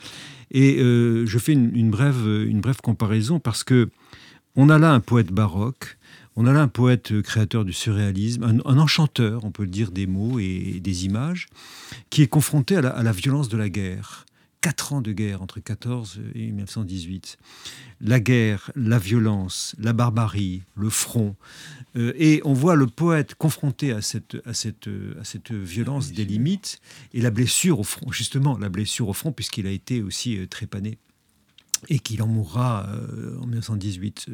Et 0.52 0.78
je 0.80 1.38
fais 1.40 1.54
une, 1.54 1.90
brève, 1.90 2.28
une 2.28 2.62
brève 2.62 2.82
comparaison 2.82 3.40
parce 3.40 3.64
que 3.64 3.90
on 4.56 4.70
a 4.70 4.78
là 4.78 4.92
un 4.92 5.00
poète 5.00 5.32
baroque, 5.32 5.98
on 6.40 6.46
a 6.46 6.54
là 6.54 6.62
un 6.62 6.70
poète 6.70 7.22
créateur 7.22 7.66
du 7.66 7.74
surréalisme, 7.74 8.44
un, 8.44 8.78
enchanteur, 8.78 9.44
on 9.44 9.52
peut 9.52 9.64
le 9.64 9.70
dire, 9.70 9.92
des 9.92 10.08
mots 10.08 10.40
et 10.40 10.80
des 10.82 11.06
images, 11.06 11.48
qui 12.10 12.22
est 12.22 12.28
confronté 12.28 12.78
à 12.78 13.04
la 13.04 13.12
violence 13.12 13.50
de 13.50 13.58
la 13.58 13.68
guerre 13.68 14.26
quatre 14.62 14.94
ans 14.94 15.02
de 15.02 15.12
guerre 15.12 15.42
entre 15.42 15.60
14 15.60 16.20
et 16.36 16.48
1918. 16.52 17.38
La 18.02 18.20
guerre, 18.20 18.72
la 18.76 19.00
violence, 19.00 19.76
la 19.80 19.94
barbarie, 19.94 20.64
le 20.76 20.90
front. 20.90 21.36
Euh, 21.96 22.14
et 22.18 22.42
on 22.46 22.54
voit 22.54 22.76
le 22.76 22.88
poète 22.88 23.36
confronté 23.36 23.92
à 23.92 24.02
cette, 24.02 24.38
à 24.46 24.54
cette, 24.54 24.90
à 25.20 25.24
cette 25.24 25.52
violence 25.52 26.12
des 26.12 26.26
limites 26.26 26.82
et 27.14 27.22
la 27.22 27.32
blessure 27.32 27.80
au 27.80 27.84
front, 27.84 28.12
justement, 28.12 28.58
la 28.58 28.70
blessure 28.70 29.10
au 29.10 29.14
front, 29.14 29.32
puisqu'il 29.32 29.68
a 29.68 29.72
été 29.72 30.02
aussi 30.02 30.38
euh, 30.38 30.48
trépané 30.48 30.98
et 31.88 32.00
qu'il 32.00 32.22
en 32.22 32.28
mourra 32.28 32.88
euh, 32.90 33.38
en 33.40 33.46
1918 33.46 34.28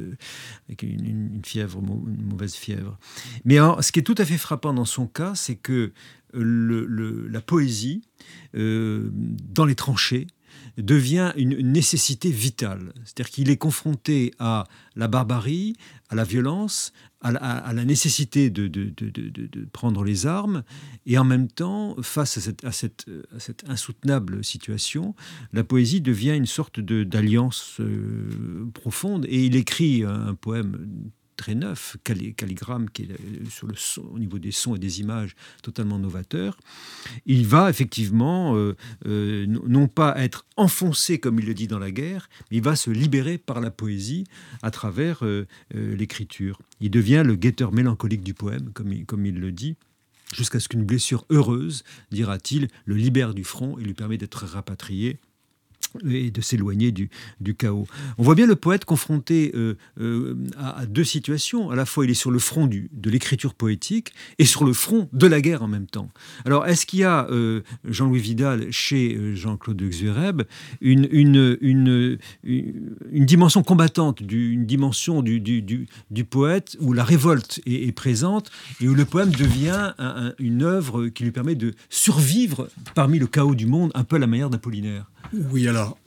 avec 0.67 0.83
une, 0.83 1.41
fièvre, 1.45 1.79
une 1.79 2.25
mauvaise 2.25 2.55
fièvre. 2.55 2.97
Mais 3.43 3.57
ce 3.81 3.91
qui 3.91 3.99
est 3.99 4.03
tout 4.03 4.15
à 4.17 4.25
fait 4.25 4.37
frappant 4.37 4.73
dans 4.73 4.85
son 4.85 5.07
cas, 5.07 5.35
c'est 5.35 5.55
que 5.55 5.93
la 6.33 7.41
poésie 7.41 8.01
euh, 8.55 9.09
dans 9.13 9.65
les 9.65 9.75
tranchées 9.75 10.27
devient 10.77 11.31
une 11.37 11.71
nécessité 11.71 12.29
vitale. 12.29 12.93
C'est-à-dire 13.03 13.29
qu'il 13.29 13.49
est 13.49 13.57
confronté 13.57 14.33
à 14.39 14.65
la 14.95 15.07
barbarie, 15.07 15.75
à 16.09 16.15
la 16.15 16.23
violence, 16.23 16.93
à 17.21 17.73
la, 17.73 17.85
nécessité 17.85 18.51
de, 18.51 18.69
prendre 19.73 20.03
les 20.03 20.27
armes, 20.27 20.63
et 21.07 21.17
en 21.17 21.23
même 21.23 21.47
temps, 21.47 21.95
face 22.03 22.37
à 22.63 22.71
cette, 22.71 23.05
insoutenable 23.67 24.43
situation, 24.43 25.15
la 25.51 25.63
poésie 25.63 26.01
devient 26.01 26.35
une 26.35 26.45
sorte 26.45 26.79
d'alliance 26.79 27.77
euh, 27.79 28.69
profonde, 28.73 29.25
et 29.27 29.45
il 29.45 29.55
écrit 29.55 30.03
un 30.03 30.35
poème 30.35 31.09
très 31.35 31.55
neuf, 31.55 31.97
calligramme 32.03 32.89
qui 32.89 33.03
est 33.03 33.11
euh, 33.11 33.49
sur 33.49 33.67
le 33.67 33.75
au 34.01 34.19
niveau 34.19 34.39
des 34.39 34.51
sons 34.51 34.75
et 34.75 34.79
des 34.79 34.99
images 34.99 35.35
totalement 35.61 35.99
novateur, 35.99 36.57
il 37.25 37.45
va 37.45 37.69
effectivement 37.69 38.55
euh, 38.55 38.75
euh, 39.05 39.45
non 39.47 39.87
pas 39.87 40.17
être 40.17 40.45
enfoncé 40.57 41.19
comme 41.19 41.39
il 41.39 41.45
le 41.45 41.53
dit 41.53 41.67
dans 41.67 41.79
la 41.79 41.91
guerre, 41.91 42.29
mais 42.49 42.57
il 42.57 42.63
va 42.63 42.75
se 42.75 42.89
libérer 42.89 43.37
par 43.37 43.61
la 43.61 43.71
poésie 43.71 44.25
à 44.61 44.71
travers 44.71 45.23
l'écriture. 45.73 46.59
Il 46.79 46.91
devient 46.91 47.23
le 47.25 47.35
guetteur 47.35 47.71
mélancolique 47.71 48.23
du 48.23 48.33
poème, 48.33 48.71
comme 48.73 49.05
comme 49.05 49.25
il 49.25 49.39
le 49.39 49.51
dit 49.51 49.75
jusqu'à 50.33 50.59
ce 50.59 50.67
qu'une 50.67 50.83
blessure 50.83 51.25
heureuse, 51.29 51.83
dira-t-il, 52.11 52.67
le 52.85 52.95
libère 52.95 53.33
du 53.33 53.43
front 53.43 53.77
et 53.77 53.83
lui 53.83 53.93
permet 53.93 54.17
d'être 54.17 54.45
rapatrié 54.45 55.19
et 56.09 56.31
de 56.31 56.41
s'éloigner 56.41 56.91
du, 56.91 57.09
chaos. 57.57 57.87
On 58.17 58.23
voit 58.23 58.35
bien 58.35 58.47
le 58.47 58.55
poète 58.55 58.85
confronté 58.85 59.51
euh, 59.55 59.77
euh, 59.99 60.35
à, 60.57 60.85
deux 60.85 61.03
situations. 61.03 61.69
À 61.69 61.75
la 61.75 61.85
fois, 61.85 62.05
il 62.05 62.11
est 62.11 62.15
sur 62.15 62.31
le 62.31 62.39
front 62.39 62.67
de 62.67 63.09
l'écriture 63.09 63.53
poétique 63.53 64.13
et 64.39 64.45
sur 64.45 64.65
le 64.65 64.73
front 64.73 65.09
de 65.13 65.27
la 65.27 65.41
guerre 65.41 65.63
en 65.63 65.67
même 65.67 65.87
temps. 65.87 66.09
Alors, 66.45 66.65
est-ce 66.65 66.85
qu'il 66.85 66.99
y 66.99 67.03
a, 67.03 67.27
euh, 67.29 67.61
Jean-Louis 67.85 68.19
Vidal, 68.19 68.71
chez 68.71 69.35
Jean-Claude 69.35 69.81
Xuereb, 69.81 70.43
une, 70.81 71.07
une, 71.11 72.17
dimension 73.13 73.63
combattante, 73.63 74.21
une 74.21 74.65
dimension 74.65 75.21
du, 75.21 75.87
poète 76.29 76.77
où 76.79 76.93
la 76.93 77.03
révolte 77.03 77.61
est, 77.65 77.91
présente 77.91 78.51
et 78.81 78.87
où 78.87 78.95
le 78.95 79.05
poème 79.05 79.31
devient 79.31 79.93
une 80.39 80.63
œuvre 80.63 81.07
qui 81.07 81.23
lui 81.23 81.31
permet 81.31 81.55
de 81.55 81.73
survivre 81.89 82.67
parmi 82.93 83.19
le 83.19 83.27
chaos 83.27 83.55
du 83.55 83.65
monde, 83.65 83.91
un 83.93 84.03
peu 84.03 84.17
à 84.17 84.19
la 84.19 84.27
manière 84.27 84.49
d'Apollinaire? 84.49 85.05
Oui, 85.33 85.67
alors 85.67 85.97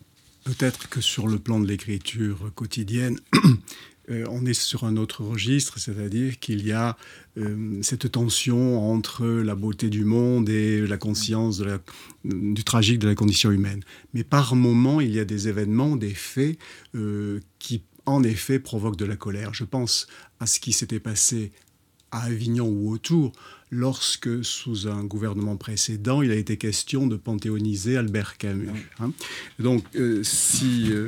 peut-être 0.44 0.88
que 0.88 1.00
sur 1.00 1.28
le 1.28 1.38
plan 1.38 1.60
de 1.60 1.66
l'écriture 1.66 2.50
quotidienne, 2.54 3.18
euh, 4.10 4.24
on 4.30 4.46
est 4.46 4.54
sur 4.54 4.84
un 4.84 4.96
autre 4.96 5.22
registre, 5.22 5.78
c'est-à-dire 5.78 6.38
qu'il 6.38 6.66
y 6.66 6.72
a 6.72 6.96
euh, 7.36 7.78
cette 7.82 8.10
tension 8.12 8.90
entre 8.90 9.26
la 9.26 9.54
beauté 9.54 9.90
du 9.90 10.04
monde 10.04 10.48
et 10.48 10.86
la 10.86 10.96
conscience 10.96 11.62
du 12.24 12.64
tragique 12.64 12.98
de 12.98 13.08
la 13.08 13.14
condition 13.14 13.50
humaine. 13.50 13.82
Mais 14.14 14.24
par 14.24 14.56
moments, 14.56 15.00
il 15.00 15.14
y 15.14 15.20
a 15.20 15.24
des 15.24 15.48
événements, 15.48 15.96
des 15.96 16.14
faits 16.14 16.58
euh, 16.94 17.40
qui, 17.58 17.82
en 18.06 18.22
effet, 18.22 18.58
provoquent 18.58 18.98
de 18.98 19.04
la 19.04 19.16
colère. 19.16 19.52
Je 19.52 19.64
pense 19.64 20.06
à 20.40 20.46
ce 20.46 20.60
qui 20.60 20.72
s'était 20.72 21.00
passé 21.00 21.52
à 22.10 22.24
Avignon 22.24 22.68
ou 22.68 22.90
autour, 22.90 23.32
lorsque, 23.70 24.44
sous 24.44 24.88
un 24.88 25.04
gouvernement 25.04 25.56
précédent, 25.56 26.22
il 26.22 26.30
a 26.30 26.34
été 26.34 26.56
question 26.56 27.06
de 27.06 27.16
panthéoniser 27.16 27.96
Albert 27.96 28.36
Camus. 28.38 28.70
Hein. 29.00 29.12
Donc, 29.58 29.84
euh, 29.96 30.22
si 30.22 30.90
euh, 30.90 31.06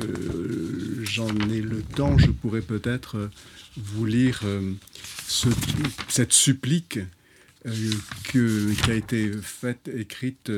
j'en 1.03 1.35
ai 1.49 1.61
le 1.61 1.81
temps, 1.81 2.17
je 2.17 2.27
pourrais 2.27 2.61
peut-être 2.61 3.17
euh, 3.17 3.27
vous 3.77 4.05
lire 4.05 4.43
cette 6.07 6.33
supplique 6.33 6.99
qui 7.63 8.91
a 8.91 8.93
été 8.93 9.31
faite, 9.41 9.89
écrite 9.95 10.51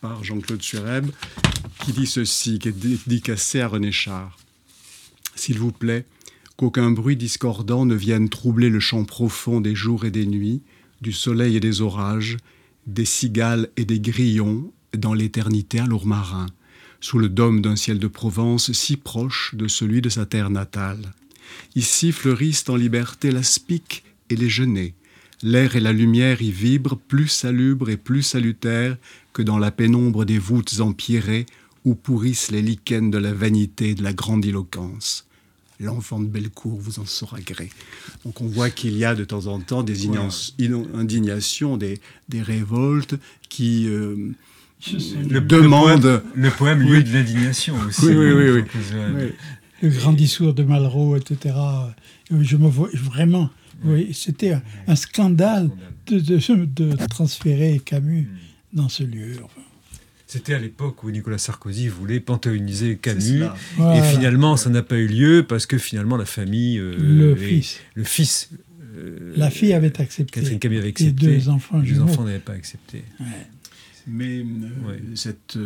par 0.00 0.24
Jean-Claude 0.24 0.62
Sureb, 0.62 1.10
qui 1.84 1.92
dit 1.92 2.06
ceci, 2.06 2.58
qui 2.58 2.68
est 2.68 2.72
dédicacée 2.72 3.60
à 3.60 3.68
René 3.68 3.92
Char. 3.92 4.36
S'il 5.36 5.58
vous 5.58 5.70
plaît, 5.70 6.06
qu'aucun 6.56 6.90
bruit 6.90 7.16
discordant 7.16 7.84
ne 7.84 7.94
vienne 7.94 8.28
troubler 8.28 8.70
le 8.70 8.80
chant 8.80 9.04
profond 9.04 9.60
des 9.60 9.74
jours 9.74 10.04
et 10.04 10.10
des 10.10 10.26
nuits, 10.26 10.62
du 11.02 11.12
soleil 11.12 11.56
et 11.56 11.60
des 11.60 11.82
orages, 11.82 12.38
des 12.86 13.04
cigales 13.04 13.68
et 13.76 13.84
des 13.84 14.00
grillons 14.00 14.72
dans 14.96 15.14
l'éternité 15.14 15.78
à 15.78 15.86
lourd 15.86 16.06
marin, 16.06 16.46
sous 17.00 17.18
le 17.18 17.28
dôme 17.28 17.60
d'un 17.60 17.76
ciel 17.76 17.98
de 17.98 18.08
Provence 18.08 18.72
si 18.72 18.96
proche 18.96 19.54
de 19.54 19.68
celui 19.68 20.00
de 20.00 20.08
sa 20.08 20.24
terre 20.24 20.50
natale. 20.50 21.12
Ici 21.74 22.12
fleurissent 22.12 22.68
en 22.68 22.76
liberté 22.76 23.30
l'aspic 23.30 24.04
et 24.30 24.36
les 24.36 24.48
genêts. 24.48 24.94
L'air 25.42 25.76
et 25.76 25.80
la 25.80 25.92
lumière 25.92 26.40
y 26.40 26.50
vibrent 26.50 26.98
plus 26.98 27.28
salubres 27.28 27.90
et 27.90 27.98
plus 27.98 28.22
salutaires 28.22 28.96
que 29.34 29.42
dans 29.42 29.58
la 29.58 29.70
pénombre 29.70 30.24
des 30.24 30.38
voûtes 30.38 30.80
empierrées 30.80 31.44
où 31.84 31.94
pourrissent 31.94 32.50
les 32.50 32.62
lichens 32.62 33.10
de 33.10 33.18
la 33.18 33.34
vanité 33.34 33.90
et 33.90 33.94
de 33.94 34.02
la 34.02 34.14
grandiloquence 34.14 35.26
l'enfant 35.80 36.20
de 36.20 36.26
Bellecour 36.26 36.78
vous 36.78 36.98
en 36.98 37.04
saura 37.04 37.40
gré. 37.40 37.70
Donc 38.24 38.40
on 38.40 38.46
voit 38.46 38.70
qu'il 38.70 38.96
y 38.96 39.04
a 39.04 39.14
de 39.14 39.24
temps 39.24 39.46
en 39.46 39.60
temps 39.60 39.82
des 39.82 40.08
indignations, 40.94 41.76
des, 41.76 42.00
révoltes 42.32 43.14
qui 43.48 43.88
euh, 43.88 44.32
le, 45.28 45.40
demandent... 45.40 46.22
Le 46.34 46.50
poème, 46.50 46.80
lieu 46.80 47.02
de 47.02 47.12
l'indignation 47.12 47.76
aussi. 47.86 48.06
Oui, 48.06 48.14
oui, 48.14 48.50
oui. 48.50 49.32
Le 49.82 49.90
grand 49.90 50.12
discours 50.12 50.54
de 50.54 50.62
Malraux, 50.62 51.16
etc. 51.16 51.54
Je 52.30 52.56
me 52.56 52.68
vois 52.68 52.88
vraiment... 52.94 53.50
Oui, 53.84 54.14
c'était 54.14 54.56
un, 54.86 54.96
scandale 54.96 55.70
de, 56.06 56.18
de, 56.18 57.06
transférer 57.08 57.78
Camus 57.84 58.26
dans 58.72 58.88
ce 58.88 59.02
lieu. 59.02 59.36
C'était 60.26 60.54
à 60.54 60.58
l'époque 60.58 61.04
où 61.04 61.10
Nicolas 61.10 61.38
Sarkozy 61.38 61.86
voulait 61.88 62.18
panthéoniser 62.18 62.96
Camus. 62.96 63.44
Et 63.78 64.02
finalement, 64.02 64.56
ça 64.56 64.70
n'a 64.70 64.82
pas 64.82 64.96
eu 64.96 65.06
lieu 65.06 65.44
parce 65.48 65.66
que 65.66 65.78
finalement, 65.78 66.16
la 66.16 66.24
famille. 66.24 66.78
Euh, 66.78 66.96
le 66.98 67.36
fils. 67.36 67.80
Le 67.94 68.04
fils. 68.04 68.50
Euh, 68.96 69.34
la 69.36 69.50
fille 69.50 69.72
avait 69.72 70.00
accepté. 70.00 70.40
Catherine 70.40 70.58
Camus 70.58 70.78
avait 70.78 70.88
accepté. 70.88 71.26
Les 71.26 71.36
deux 71.36 71.48
enfants, 71.48 71.78
les 71.78 72.00
enfants 72.00 72.24
n'avaient 72.24 72.38
pas 72.38 72.54
accepté. 72.54 73.04
Mais 74.08 74.44
cette. 75.14 75.58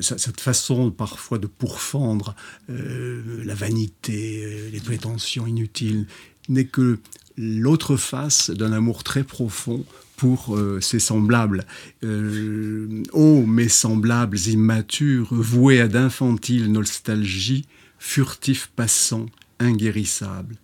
cette 0.00 0.40
façon 0.40 0.90
parfois 0.90 1.38
de 1.38 1.46
pourfendre 1.46 2.34
la 2.68 3.54
vanité, 3.54 4.70
les 4.72 4.80
prétentions 4.80 5.46
inutiles, 5.46 6.06
n'est 6.48 6.64
que 6.64 6.98
l'autre 7.36 7.96
face 7.96 8.50
d'un 8.50 8.72
amour 8.72 9.04
très 9.04 9.22
profond 9.22 9.84
pour 10.18 10.56
euh, 10.56 10.80
ses 10.80 10.98
semblables. 10.98 11.64
Euh, 12.04 13.02
ô 13.12 13.46
mes 13.46 13.68
semblables 13.68 14.36
immatures, 14.36 15.28
voués 15.30 15.80
à 15.80 15.88
d'infantiles 15.88 16.70
nostalgies, 16.70 17.64
furtifs 17.98 18.70
passants, 18.74 19.26
inguérissables. 19.60 20.56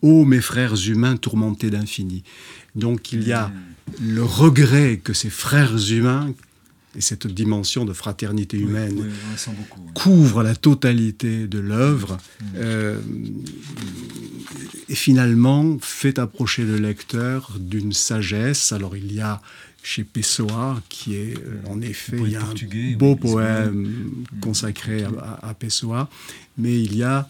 Ô 0.00 0.24
mes 0.24 0.40
frères 0.40 0.76
humains 0.88 1.16
tourmentés 1.16 1.70
d'infini. 1.70 2.22
Donc 2.76 3.12
il 3.12 3.26
y 3.26 3.32
a 3.32 3.50
le 4.00 4.22
regret 4.22 5.00
que 5.02 5.12
ces 5.12 5.30
frères 5.30 5.90
humains 5.90 6.32
et 6.96 7.00
cette 7.00 7.26
dimension 7.26 7.84
de 7.84 7.92
fraternité 7.92 8.58
humaine 8.58 9.10
couvre 9.94 10.42
la 10.42 10.54
totalité 10.54 11.46
de 11.46 11.58
l'œuvre 11.58 12.16
mm. 12.16 12.44
euh, 12.56 13.00
et 14.88 14.94
finalement 14.94 15.78
fait 15.80 16.18
approcher 16.18 16.64
le 16.64 16.78
lecteur 16.78 17.52
d'une 17.60 17.92
sagesse. 17.92 18.72
Alors 18.72 18.96
il 18.96 19.12
y 19.12 19.20
a 19.20 19.40
chez 19.82 20.04
Pessoa, 20.04 20.82
qui 20.88 21.14
est 21.14 21.38
euh, 21.38 21.60
en 21.68 21.80
effet 21.80 22.18
il 22.18 22.32
y 22.32 22.36
a 22.36 22.42
un 22.42 22.96
beau 22.96 23.14
poème 23.14 23.82
mm. 23.82 24.40
consacré 24.40 25.04
à, 25.04 25.48
à, 25.48 25.54
Pessoa, 25.54 26.10
mais 26.58 26.82
il 26.82 26.96
y 26.96 27.04
a 27.04 27.28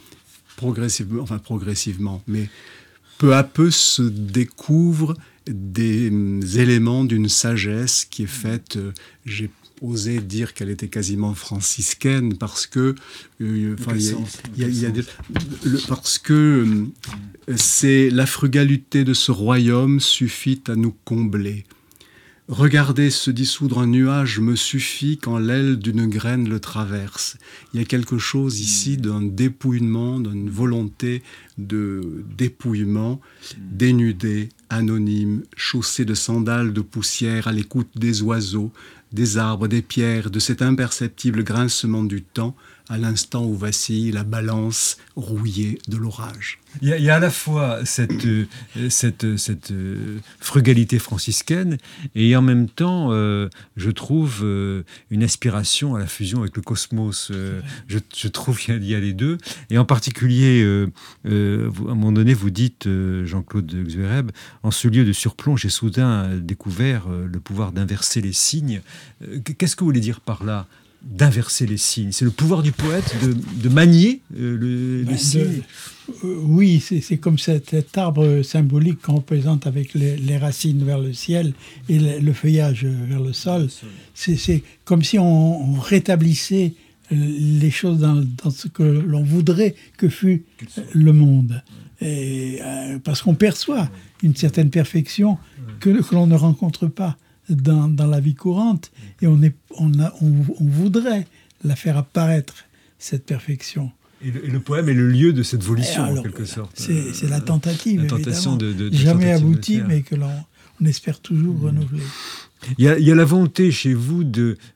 progressivement, 0.57 1.23
enfin 1.23 1.38
progressivement, 1.38 2.23
mais 2.27 2.49
peu 3.20 3.35
à 3.35 3.44
peu 3.44 3.70
se 3.70 4.00
découvrent 4.00 5.14
des 5.46 6.11
éléments 6.59 7.04
d'une 7.04 7.28
sagesse 7.28 8.06
qui 8.11 8.22
est 8.22 8.26
faite, 8.26 8.76
euh, 8.76 8.92
j'ai 9.26 9.50
osé 9.83 10.20
dire 10.20 10.54
qu'elle 10.54 10.70
était 10.70 10.88
quasiment 10.88 11.35
franciscaine 11.35 12.38
parce 12.38 12.66
que 12.66 12.94
parce 15.87 16.18
que 16.18 16.64
euh, 17.50 17.56
c'est 17.56 18.09
la 18.09 18.24
frugalité 18.24 19.04
de 19.04 19.12
ce 19.12 19.33
royaume 19.33 20.00
suffit 20.00 20.62
à 20.68 20.74
nous 20.74 20.94
combler. 21.04 21.64
Regarder 22.50 23.10
se 23.10 23.30
dissoudre 23.30 23.78
un 23.78 23.86
nuage 23.86 24.40
me 24.40 24.56
suffit 24.56 25.18
quand 25.18 25.38
l'aile 25.38 25.78
d'une 25.78 26.08
graine 26.08 26.48
le 26.48 26.58
traverse. 26.58 27.36
Il 27.72 27.78
y 27.78 27.82
a 27.82 27.86
quelque 27.86 28.18
chose 28.18 28.58
ici 28.58 28.96
mm. 28.98 29.00
d'un 29.02 29.22
dépouillement, 29.22 30.18
d'une 30.18 30.50
volonté 30.50 31.22
de 31.58 32.24
dépouillement, 32.36 33.20
mm. 33.20 33.76
dénudé, 33.76 34.48
anonyme, 34.68 35.44
chaussé 35.56 36.04
de 36.04 36.14
sandales 36.14 36.72
de 36.72 36.80
poussière 36.80 37.46
à 37.46 37.52
l'écoute 37.52 37.90
des 37.94 38.20
oiseaux, 38.20 38.72
des 39.12 39.38
arbres, 39.38 39.68
des 39.68 39.82
pierres, 39.82 40.28
de 40.28 40.40
cet 40.40 40.60
imperceptible 40.60 41.44
grincement 41.44 42.02
du 42.02 42.20
temps, 42.20 42.56
à 42.90 42.98
l'instant 42.98 43.44
où 43.44 43.57
vacille 43.57 44.11
la 44.11 44.24
balance 44.24 44.98
rouillée 45.14 45.79
de 45.87 45.96
l'orage. 45.96 46.59
Il, 46.83 46.88
y, 46.88 47.11
a 47.11 47.16
à 47.16 47.18
la 47.20 47.31
fois 47.31 47.85
cette, 47.85 48.26
euh, 48.26 48.46
cette 48.90 49.24
euh, 49.70 50.18
frugalité 50.40 50.98
franciscaine 50.98 51.79
et 52.14 52.35
en 52.37 52.42
même 52.42 52.68
temps, 52.68 53.09
euh, 53.11 53.48
je 53.76 53.90
trouve 53.90 54.44
une 55.11 55.22
aspiration 55.22 55.94
à 55.94 56.00
la 56.00 56.07
fusion 56.07 56.40
avec 56.40 56.57
le 56.57 56.62
cosmos. 56.62 57.33
Je, 57.87 58.29
trouve 58.29 58.59
qu'il 58.59 58.85
y, 58.85 58.94
a 58.94 59.00
les 59.00 59.12
deux. 59.12 59.38
Et 59.70 59.79
en 59.79 59.85
particulier, 59.85 60.62
à 61.24 61.29
un 61.29 61.94
moment 61.94 62.12
donné, 62.12 62.35
vous 62.35 62.50
dites, 62.50 62.88
Jean-Claude 63.24 63.72
Xuereb, 63.87 64.31
en 64.62 64.70
ce 64.70 64.88
lieu 64.88 65.05
de 65.05 65.12
surplomb, 65.12 65.57
j'ai 65.57 65.68
soudain 65.68 66.37
découvert 66.37 67.09
le 67.09 67.40
pouvoir 67.40 67.72
d'inverser 67.72 68.20
les 68.20 68.33
signes. 68.33 68.81
Qu'est-ce 69.59 69.76
que 69.76 69.81
vous 69.81 69.87
voulez 69.87 70.00
dire 70.00 70.20
par 70.20 70.44
là 70.44 70.66
d'inverser 71.02 71.66
les 71.66 71.76
signes. 71.76 72.12
C'est 72.12 72.24
le 72.24 72.30
pouvoir 72.30 72.62
du 72.62 72.72
poète 72.72 73.14
de, 73.62 73.68
manier 73.68 74.20
euh, 74.38 74.56
le, 74.56 75.02
les 75.02 75.14
ben. 75.14 75.62
Euh, 76.24 76.34
oui, 76.42 76.80
c'est 76.80 77.16
comme 77.18 77.38
cet, 77.38 77.96
arbre 77.96 78.42
symbolique 78.42 79.00
qu'on 79.02 79.16
représente 79.16 79.66
avec 79.66 79.94
les, 79.94 80.38
racines 80.38 80.84
vers 80.84 80.98
le 80.98 81.12
ciel 81.12 81.52
et 81.88 81.98
le, 81.98 82.32
feuillage 82.32 82.84
vers 82.84 83.20
le 83.20 83.32
sol. 83.32 83.68
C'est 84.14 84.62
comme 84.84 85.02
si 85.02 85.18
on, 85.18 85.72
rétablissait 85.74 86.74
les 87.10 87.70
choses 87.70 87.98
dans, 87.98 88.50
ce 88.50 88.68
que 88.68 88.82
l'on 88.82 89.22
voudrait 89.22 89.74
que 89.96 90.08
fût 90.08 90.44
le 90.92 91.12
monde. 91.12 91.62
Et, 92.00 92.58
euh, 92.62 92.98
parce 92.98 93.22
qu'on 93.22 93.34
perçoit 93.34 93.90
une 94.22 94.34
certaine 94.34 94.70
perfection 94.70 95.38
que 95.80 95.90
l'on 96.12 96.26
ne 96.26 96.34
rencontre 96.34 96.86
pas 96.86 97.16
dans, 97.50 98.06
la 98.06 98.20
vie 98.20 98.34
courante 98.34 98.90
et 99.20 99.26
on, 99.26 99.42
est, 99.42 99.54
on, 99.76 99.98
a, 100.00 100.12
on, 100.20 100.30
voudrait 100.60 101.26
la 101.64 101.76
faire 101.76 101.96
apparaître, 101.96 102.54
cette 102.98 103.24
perfection. 103.24 103.90
Et 104.22 104.30
le, 104.30 104.60
poème 104.60 104.88
est 104.88 104.94
le 104.94 105.08
lieu 105.08 105.32
de 105.32 105.42
cette 105.42 105.62
volition, 105.62 106.02
en 106.02 106.22
quelque 106.22 106.44
sorte. 106.44 106.72
C'est 106.74 107.28
la 107.28 107.40
tentative, 107.40 108.02
la 108.02 108.08
tentation 108.08 108.56
de, 108.56 108.72
de, 108.72 108.94
Jamais 108.94 109.32
aboutie, 109.32 109.80
mais 109.86 110.02
que 110.02 110.14
l'on 110.14 110.30
on 110.80 110.86
espère 110.86 111.20
toujours 111.20 111.54
mmh. 111.54 111.64
renouveler. 111.64 112.02
Il 112.78 112.84
y, 112.84 112.88
a, 112.88 112.98
il 112.98 113.06
y, 113.06 113.10
a, 113.10 113.14
la 113.14 113.24
volonté 113.24 113.70
chez 113.70 113.94
vous 113.94 114.24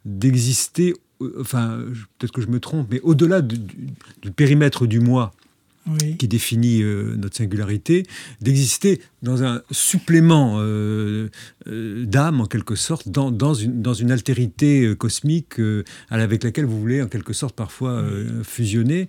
d'exister, 0.04 0.94
euh, 1.20 1.36
enfin, 1.40 1.80
peut-être 2.18 2.32
que 2.32 2.40
je 2.40 2.46
me 2.46 2.60
trompe, 2.60 2.88
mais 2.90 3.00
au-delà 3.00 3.42
du, 3.42 3.58
du, 4.22 4.30
périmètre 4.30 4.86
du 4.86 5.00
moi, 5.00 5.32
qui 6.18 6.28
définit 6.28 6.82
euh, 6.82 7.14
notre 7.16 7.36
singularité, 7.36 8.04
d'exister 8.40 9.00
dans 9.22 9.42
un 9.42 9.62
supplément 9.70 10.56
euh, 10.58 11.28
euh, 11.66 12.04
d'âme, 12.06 12.40
en 12.40 12.46
quelque 12.46 12.74
sorte, 12.74 13.08
dans, 13.08 13.30
dans, 13.30 13.54
une, 13.54 13.82
dans 13.82 13.94
une 13.94 14.10
altérité 14.10 14.94
cosmique 14.96 15.60
avec 16.10 16.44
laquelle 16.44 16.64
vous 16.64 16.80
voulez, 16.80 17.02
en 17.02 17.08
quelque 17.08 17.32
sorte, 17.32 17.54
parfois 17.54 18.04
fusionner. 18.42 19.08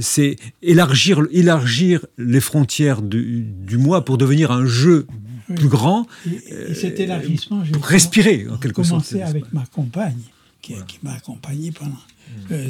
C'est 0.00 0.36
élargir, 0.62 1.22
élargir 1.30 2.06
les 2.18 2.40
frontières 2.40 3.02
du, 3.02 3.42
du, 3.42 3.78
moi 3.78 4.04
pour 4.04 4.18
devenir 4.18 4.52
un 4.52 4.66
jeu 4.66 5.06
plus 5.56 5.68
grand. 5.68 6.06
Et, 6.26 6.74
cet 6.74 7.00
élargissement, 7.00 7.64
j'ai 7.64 7.72
respirer, 7.80 8.46
en 8.50 8.58
quelque 8.58 8.82
sorte. 8.82 9.12
avec 9.14 9.52
ma 9.52 9.64
compagne, 9.66 10.18
qui, 10.62 10.74
qui 10.86 10.98
m'a 11.02 11.14
accompagné 11.14 11.72
pendant 11.72 11.96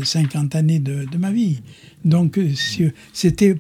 50 0.04 0.54
années 0.54 0.78
de, 0.78 1.04
de, 1.04 1.18
ma 1.18 1.30
vie. 1.30 1.60
Donc, 2.04 2.38
euh, 2.38 2.48
c'était, 3.12 3.56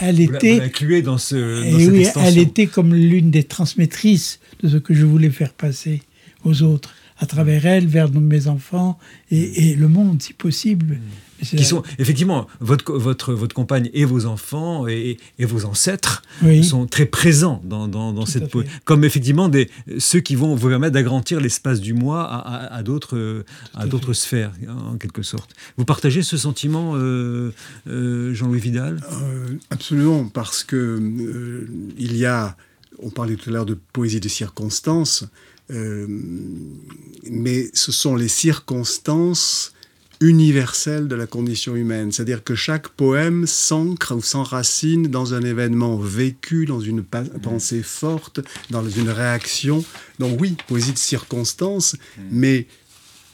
elle 0.00 0.20
était. 0.20 0.70
Vous 0.80 1.02
dans 1.02 1.18
ce. 1.18 1.70
Dans 1.70 1.78
et 1.78 1.88
oui, 1.88 2.06
elle 2.16 2.38
était 2.38 2.66
comme 2.66 2.94
l'une 2.94 3.30
des 3.30 3.44
transmettrices 3.44 4.40
de 4.62 4.68
ce 4.68 4.76
que 4.76 4.94
je 4.94 5.04
voulais 5.04 5.30
faire 5.30 5.52
passer 5.52 6.02
aux 6.44 6.62
autres, 6.62 6.94
à 7.18 7.26
travers 7.26 7.66
elle, 7.66 7.86
vers 7.86 8.10
mes 8.12 8.46
enfants 8.46 8.98
et, 9.30 9.70
et 9.70 9.74
le 9.74 9.88
monde, 9.88 10.22
si 10.22 10.32
possible. 10.32 10.94
Mm 10.94 11.29
qui 11.42 11.64
sont 11.64 11.82
effectivement 11.98 12.46
votre, 12.60 12.92
votre, 12.92 13.32
votre 13.32 13.54
compagne 13.54 13.90
et 13.92 14.04
vos 14.04 14.26
enfants 14.26 14.86
et, 14.88 15.18
et 15.38 15.44
vos 15.44 15.64
ancêtres 15.64 16.22
sont 16.62 16.86
très 16.86 17.06
présents 17.06 17.62
dans, 17.64 17.88
dans, 17.88 18.26
cette 18.26 18.50
poésie, 18.50 18.70
comme 18.84 19.04
effectivement 19.04 19.48
des, 19.48 19.70
ceux 19.98 20.20
qui 20.20 20.34
vont 20.34 20.54
vous 20.54 20.68
permettre 20.68 20.94
d'agrandir 20.94 21.40
l'espace 21.40 21.80
du 21.80 21.94
moi 21.94 22.22
à, 22.22 22.74
à, 22.74 22.82
d'autres 22.82 23.44
à 23.74 23.86
d'autres 23.86 24.12
sphères 24.12 24.52
en 24.68 24.96
quelque 24.96 25.22
sorte. 25.22 25.54
Vous 25.76 25.84
partagez 25.84 26.22
ce 26.22 26.36
sentiment, 26.36 26.92
euh, 26.94 27.52
euh, 27.88 28.34
Jean-Louis 28.34 28.60
Vidal? 28.60 29.00
Euh, 29.12 29.56
Absolument, 29.70 30.28
parce 30.28 30.64
que 30.64 31.66
il 31.98 32.16
y 32.16 32.26
a, 32.26 32.56
on 32.98 33.10
parlait 33.10 33.36
tout 33.36 33.50
à 33.50 33.52
l'heure 33.52 33.66
de 33.66 33.78
poésie 33.92 34.20
de 34.20 34.28
circonstances, 34.28 35.24
mais 35.68 37.70
ce 37.72 37.92
sont 37.92 38.16
les 38.16 38.28
circonstances 38.28 39.72
universel 40.20 41.08
de 41.08 41.14
la 41.14 41.26
condition 41.26 41.74
humaine. 41.74 42.12
C'est-à-dire 42.12 42.44
que 42.44 42.54
chaque 42.54 42.88
poème 42.88 43.46
s'ancre 43.46 44.14
ou 44.14 44.22
s'enracine 44.22 45.08
dans 45.08 45.32
un 45.32 45.40
événement 45.40 45.96
vécu, 45.96 46.66
dans 46.66 46.80
une 46.80 47.00
mm. 47.00 47.40
pensée 47.42 47.82
forte, 47.82 48.40
dans 48.70 48.88
une 48.88 49.08
réaction. 49.08 49.82
Donc 50.18 50.38
oui, 50.40 50.56
poésie 50.68 50.92
de 50.92 50.98
circonstance, 50.98 51.94
mm. 51.94 52.22
mais 52.30 52.66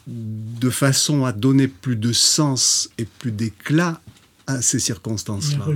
de 0.07 0.71
façon 0.71 1.25
à 1.25 1.33
donner 1.33 1.67
plus 1.67 1.97
de 1.97 2.13
sens 2.13 2.89
et 2.99 3.05
plus 3.05 3.33
d'éclat 3.33 4.01
à 4.47 4.63
ces 4.63 4.79
circonstances-là. 4.79 5.67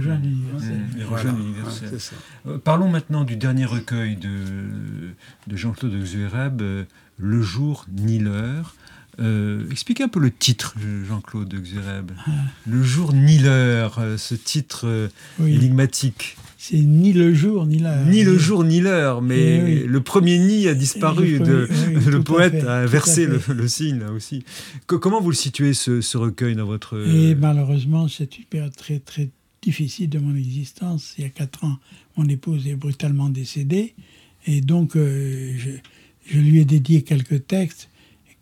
Euh, 2.47 2.59
parlons 2.59 2.89
maintenant 2.89 3.25
du 3.25 3.35
dernier 3.35 3.65
recueil 3.65 4.15
de, 4.15 5.11
de 5.49 5.57
Jean-Claude 5.57 6.01
Xuereb, 6.05 6.63
euh, 6.63 6.85
Le 7.19 7.43
jour 7.43 7.87
ni 7.93 8.21
l'heure. 8.21 8.77
Euh, 9.21 9.69
expliquez 9.71 10.03
un 10.03 10.09
peu 10.09 10.21
le 10.21 10.31
titre, 10.31 10.75
Jean-Claude 11.07 11.53
Xureb. 11.55 12.13
Ah. 12.27 12.31
Le 12.67 12.83
jour 12.83 13.13
ni 13.13 13.39
l'heure, 13.39 13.99
euh, 13.99 14.17
ce 14.17 14.35
titre 14.35 14.87
euh, 14.87 15.09
énigmatique. 15.39 16.37
c'est 16.57 16.79
ni 16.79 17.13
le 17.13 17.35
jour 17.35 17.67
ni 17.67 17.79
l'heure. 17.79 18.07
Ni 18.07 18.25
le 18.25 18.39
jour 18.39 18.65
ni 18.65 18.81
l'heure, 18.81 19.21
mais 19.21 19.85
le 19.85 20.01
premier 20.01 20.39
nid 20.39 20.69
a 20.69 20.75
disparu. 20.75 21.39
Le, 21.39 22.23
poète 22.23 22.65
a 22.65 22.87
versé 22.87 23.27
le, 23.27 23.69
signe 23.69 23.99
là 24.01 24.13
aussi. 24.13 24.45
comment 24.87 25.21
vous 25.21 25.31
le 25.31 25.37
situez 25.37 25.75
ce, 25.75 26.17
recueil 26.17 26.55
dans 26.55 26.67
votre... 26.67 26.99
Et 27.07 27.35
malheureusement, 27.35 28.09
c'est 28.09 28.39
une 28.39 28.45
période 28.45 28.75
très 28.75 28.99
très 28.99 29.31
difficile 29.63 30.09
de 30.09 30.19
mon 30.19 30.35
existence. 30.35 31.15
Il 31.19 31.25
y 31.25 31.27
a 31.27 31.31
quatre 31.31 31.65
ans, 31.65 31.79
mon 32.17 32.29
épouse 32.29 32.67
est 32.67 32.75
brutalement 32.75 33.29
décédée. 33.29 33.95
Et 34.47 34.61
donc, 34.61 34.97
euh, 34.97 35.55
je, 35.59 36.39
lui 36.39 36.61
ai 36.61 36.65
dédié 36.65 37.03
quelques 37.03 37.47
textes 37.47 37.90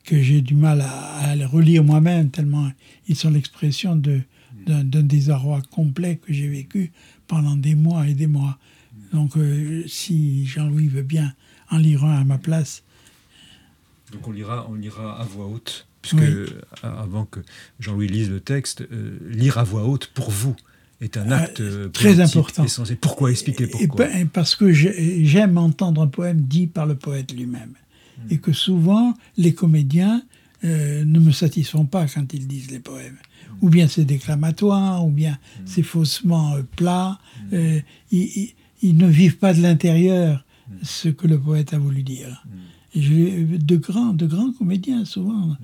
que 0.08 0.22
j'ai 0.22 0.40
du 0.40 0.54
mal 0.54 0.80
à, 0.80 1.30
à 1.30 1.46
relire 1.46 1.84
moi-même, 1.84 2.30
tellement 2.30 2.70
ils 3.08 3.16
sont 3.16 3.30
l'expression 3.30 3.94
d'un 3.94 5.02
désarroi 5.02 5.60
complet 5.70 6.16
que 6.16 6.32
j'ai 6.32 6.48
vécu 6.48 6.92
pendant 7.26 7.56
des 7.56 7.74
mois 7.74 8.08
et 8.08 8.14
des 8.14 8.26
mois. 8.26 8.58
Donc, 9.12 9.36
euh, 9.36 9.84
si 9.86 10.46
Jean-Louis 10.46 10.88
veut 10.88 11.02
bien 11.02 11.34
en 11.70 11.76
lire 11.76 12.04
un 12.04 12.20
à 12.20 12.24
ma 12.24 12.38
place. 12.38 12.82
Donc, 14.12 14.26
on 14.26 14.32
lira, 14.32 14.66
on 14.70 14.74
lira 14.74 15.20
à 15.20 15.24
voix 15.24 15.46
haute, 15.46 15.86
puisque 16.00 16.24
avant 16.82 17.26
que 17.26 17.40
Jean-Louis 17.78 18.08
lise 18.08 18.30
le 18.30 18.40
texte, 18.40 18.80
euh, 18.90 19.18
lire 19.28 19.58
à 19.58 19.64
voix 19.64 19.84
haute 19.84 20.10
pour 20.14 20.30
vous 20.30 20.56
est 21.02 21.18
un 21.18 21.30
acte 21.30 21.60
euh, 21.60 21.88
très 21.88 22.20
important. 22.20 22.64
Essentiel. 22.64 22.96
Pourquoi 22.96 23.30
Expliquez 23.30 23.66
pourquoi? 23.66 24.06
Ben, 24.06 24.26
parce 24.26 24.56
que 24.56 24.72
j'aime 24.72 25.58
entendre 25.58 26.00
un 26.00 26.08
poème 26.08 26.40
dit 26.40 26.66
par 26.66 26.86
le 26.86 26.94
poète 26.94 27.32
lui-même. 27.32 27.74
Et 28.30 28.38
que 28.38 28.52
souvent, 28.52 29.14
les 29.36 29.54
comédiens 29.54 30.22
ne 30.62 31.18
me 31.18 31.30
satisfont 31.30 31.86
pas 31.86 32.06
quand 32.06 32.34
ils 32.34 32.46
disent 32.46 32.70
les 32.70 32.80
poèmes 32.80 33.18
ou 33.60 33.68
bien 33.68 33.88
c'est 33.88 34.04
déclamatoire, 34.04 35.06
ou 35.06 35.10
bien 35.10 35.32
mm. 35.32 35.62
c'est 35.66 35.82
faussement 35.82 36.54
euh, 36.54 36.62
plat. 36.76 37.18
Mm. 37.50 37.54
Euh, 37.54 37.80
ils, 38.10 38.96
ne 38.96 39.06
vivent 39.06 39.38
pas 39.38 39.54
de 39.54 39.60
l'intérieur 39.60 40.44
mm. 40.68 40.72
ce 40.82 41.08
que 41.08 41.26
le 41.26 41.38
poète 41.38 41.74
a 41.74 41.78
voulu 41.78 42.02
dire. 42.02 42.44
De 42.94 43.76
grands, 43.76 44.12
de 44.12 44.26
grands 44.26 44.52
comédiens 44.52 45.04
souvent 45.04 45.56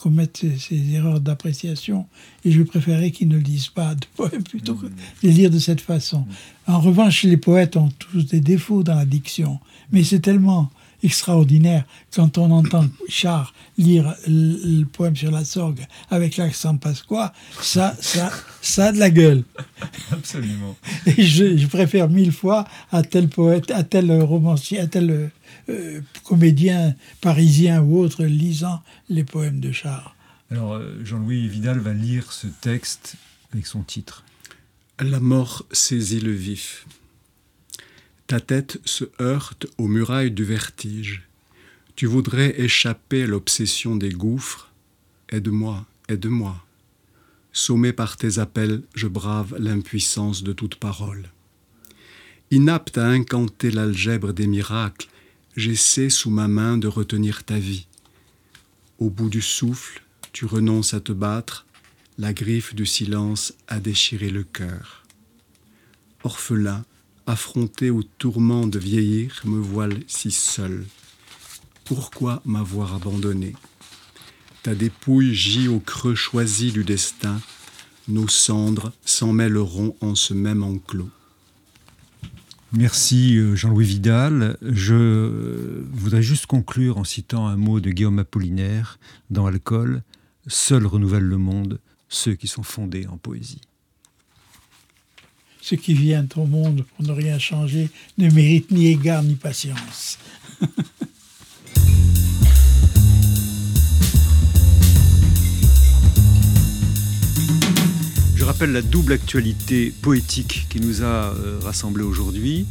commettent 0.00 0.44
ces, 0.58 0.94
erreurs 0.94 1.20
d'appréciation, 1.20 2.06
et 2.44 2.50
je 2.50 2.62
préférais 2.62 3.12
qu'ils 3.12 3.28
ne 3.28 3.36
le 3.36 3.42
disent 3.42 3.68
pas 3.68 3.94
de 3.94 4.04
poème 4.16 4.42
plutôt 4.42 4.74
que 4.74 4.86
de 4.86 4.92
les 5.22 5.30
lire 5.30 5.50
de 5.50 5.60
cette 5.60 5.80
façon. 5.80 6.26
En 6.66 6.80
revanche, 6.80 7.22
les 7.22 7.36
poètes 7.36 7.76
ont 7.76 7.88
tous 7.88 8.26
des 8.26 8.40
défauts 8.40 8.82
dans 8.82 8.96
la 8.96 9.06
diction, 9.06 9.60
mais 9.92 10.02
c'est 10.02 10.18
tellement 10.18 10.70
extraordinaire 11.02 11.84
quand 12.14 12.38
on 12.38 12.50
entend 12.50 12.86
Char 13.08 13.54
lire 13.78 14.14
le, 14.26 14.84
poème 14.84 15.16
sur 15.16 15.30
la 15.30 15.44
sorgue 15.44 15.84
avec 16.10 16.36
l'accent 16.36 16.76
pasquois, 16.76 17.32
ça, 17.60 17.96
ça, 18.00 18.30
ça 18.60 18.86
a 18.86 18.92
de 18.92 18.98
la 18.98 19.10
gueule. 19.10 19.44
Absolument. 20.12 20.76
Et 21.06 21.22
je, 21.22 21.66
préfère 21.66 22.08
mille 22.08 22.32
fois 22.32 22.66
à 22.90 23.02
tel 23.02 23.28
poète, 23.28 23.70
à 23.70 23.82
tel 23.82 24.12
romancier, 24.22 24.78
à 24.78 24.86
tel 24.86 25.30
euh, 25.68 26.00
comédien 26.24 26.94
parisien 27.20 27.82
ou 27.82 27.98
autre 27.98 28.24
lisant 28.24 28.82
les 29.08 29.24
poèmes 29.24 29.60
de 29.60 29.72
Char. 29.72 30.16
Alors, 30.50 30.74
euh, 30.74 31.00
Jean-Louis 31.04 31.48
Vidal 31.48 31.78
va 31.78 31.94
lire 31.94 32.32
ce 32.32 32.46
texte 32.46 33.16
avec 33.52 33.66
son 33.66 33.82
titre. 33.82 34.24
La 34.98 35.20
mort 35.20 35.64
saisit 35.72 36.20
le 36.20 36.32
vif. 36.32 36.86
Ta 38.32 38.40
tête 38.40 38.80
se 38.86 39.04
heurte 39.20 39.66
aux 39.76 39.88
murailles 39.88 40.30
du 40.30 40.42
vertige. 40.42 41.28
Tu 41.96 42.06
voudrais 42.06 42.58
échapper 42.58 43.24
à 43.24 43.26
l'obsession 43.26 43.94
des 43.94 44.08
gouffres. 44.08 44.70
Aide-moi, 45.28 45.84
aide-moi. 46.08 46.64
Sommé 47.52 47.92
par 47.92 48.16
tes 48.16 48.38
appels, 48.38 48.84
je 48.94 49.06
brave 49.06 49.54
l'impuissance 49.58 50.42
de 50.44 50.54
toute 50.54 50.76
parole. 50.76 51.28
Inapte 52.50 52.96
à 52.96 53.06
incanter 53.06 53.70
l'algèbre 53.70 54.32
des 54.32 54.46
miracles, 54.46 55.08
j'essaie 55.54 56.08
sous 56.08 56.30
ma 56.30 56.48
main 56.48 56.78
de 56.78 56.88
retenir 56.88 57.44
ta 57.44 57.58
vie. 57.58 57.86
Au 58.98 59.10
bout 59.10 59.28
du 59.28 59.42
souffle, 59.42 60.02
tu 60.32 60.46
renonces 60.46 60.94
à 60.94 61.00
te 61.00 61.12
battre, 61.12 61.66
la 62.16 62.32
griffe 62.32 62.74
du 62.74 62.86
silence 62.86 63.52
a 63.68 63.78
déchiré 63.78 64.30
le 64.30 64.42
cœur. 64.42 65.04
Orphelin, 66.24 66.86
affronté 67.26 67.90
au 67.90 68.02
tourment 68.02 68.66
de 68.66 68.78
vieillir, 68.78 69.40
me 69.44 69.58
voile 69.58 70.00
si 70.06 70.30
seul. 70.30 70.84
Pourquoi 71.84 72.42
m'avoir 72.44 72.94
abandonné? 72.94 73.54
Ta 74.62 74.74
dépouille 74.74 75.34
gît 75.34 75.68
au 75.68 75.80
creux 75.80 76.14
choisi 76.14 76.72
du 76.72 76.84
destin, 76.84 77.40
nos 78.08 78.28
cendres 78.28 78.92
s'en 79.04 79.32
mêleront 79.32 79.96
en 80.00 80.14
ce 80.14 80.34
même 80.34 80.62
enclos. 80.62 81.10
Merci 82.72 83.36
euh, 83.36 83.54
Jean-Louis 83.54 83.84
Vidal. 83.84 84.56
Je 84.62 85.82
voudrais 85.92 86.22
juste 86.22 86.46
conclure 86.46 86.96
en 86.96 87.04
citant 87.04 87.46
un 87.46 87.56
mot 87.56 87.80
de 87.80 87.90
Guillaume 87.90 88.18
Apollinaire 88.18 88.98
dans 89.30 89.46
Alcool. 89.46 90.02
Seul 90.46 90.86
renouvelle 90.86 91.24
le 91.24 91.36
monde 91.38 91.80
ceux 92.08 92.34
qui 92.34 92.46
sont 92.46 92.62
fondés 92.62 93.06
en 93.06 93.16
poésie 93.16 93.60
ceux 95.62 95.76
qui 95.76 95.94
viennent 95.94 96.28
au 96.36 96.44
monde 96.44 96.84
pour 96.94 97.06
ne 97.06 97.12
rien 97.12 97.38
changer 97.38 97.88
ne 98.18 98.28
méritent 98.30 98.70
ni 98.70 98.88
égard 98.88 99.22
ni 99.22 99.36
patience. 99.36 100.18
Je 108.42 108.44
rappelle 108.44 108.72
la 108.72 108.82
double 108.82 109.12
actualité 109.12 109.94
poétique 110.02 110.66
qui 110.68 110.80
nous 110.80 111.02
a 111.02 111.32
euh, 111.32 111.60
rassemblés 111.62 112.02
aujourd'hui. 112.02 112.66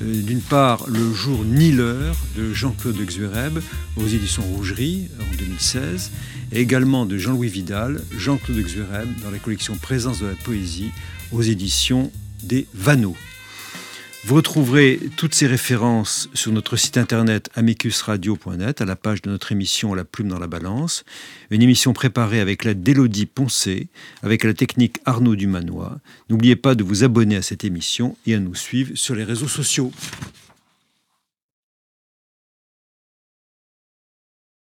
Euh, 0.00 0.22
d'une 0.22 0.40
part, 0.40 0.86
Le 0.88 1.12
jour 1.12 1.44
ni 1.44 1.72
l'heure 1.72 2.16
de 2.38 2.54
Jean-Claude 2.54 2.96
Xuereb 2.96 3.58
aux 3.98 4.06
éditions 4.06 4.42
Rougerie 4.42 5.08
en 5.20 5.36
2016, 5.36 6.10
et 6.52 6.60
également 6.62 7.04
de 7.04 7.18
Jean-Louis 7.18 7.48
Vidal, 7.48 8.02
Jean-Claude 8.16 8.62
Xuereb 8.64 9.08
dans 9.22 9.30
la 9.30 9.38
collection 9.38 9.76
Présence 9.76 10.20
de 10.20 10.26
la 10.26 10.34
poésie 10.36 10.90
aux 11.32 11.42
éditions 11.42 12.10
des 12.42 12.66
vanneaux. 12.74 13.16
Vous 14.24 14.34
retrouverez 14.34 15.00
toutes 15.16 15.34
ces 15.34 15.46
références 15.46 16.28
sur 16.34 16.52
notre 16.52 16.76
site 16.76 16.98
internet 16.98 17.48
amicusradio.net 17.54 18.82
à 18.82 18.84
la 18.84 18.94
page 18.94 19.22
de 19.22 19.30
notre 19.30 19.50
émission 19.50 19.94
La 19.94 20.04
plume 20.04 20.28
dans 20.28 20.38
la 20.38 20.46
balance, 20.46 21.04
une 21.50 21.62
émission 21.62 21.94
préparée 21.94 22.40
avec 22.40 22.64
l'aide 22.64 22.82
d'Élodie 22.82 23.24
Poncé, 23.24 23.88
avec 24.22 24.44
la 24.44 24.52
technique 24.52 24.98
Arnaud 25.06 25.36
Dumanois. 25.36 26.00
N'oubliez 26.28 26.56
pas 26.56 26.74
de 26.74 26.84
vous 26.84 27.02
abonner 27.02 27.36
à 27.36 27.42
cette 27.42 27.64
émission 27.64 28.14
et 28.26 28.34
à 28.34 28.40
nous 28.40 28.54
suivre 28.54 28.90
sur 28.94 29.14
les 29.14 29.24
réseaux 29.24 29.48
sociaux. 29.48 29.90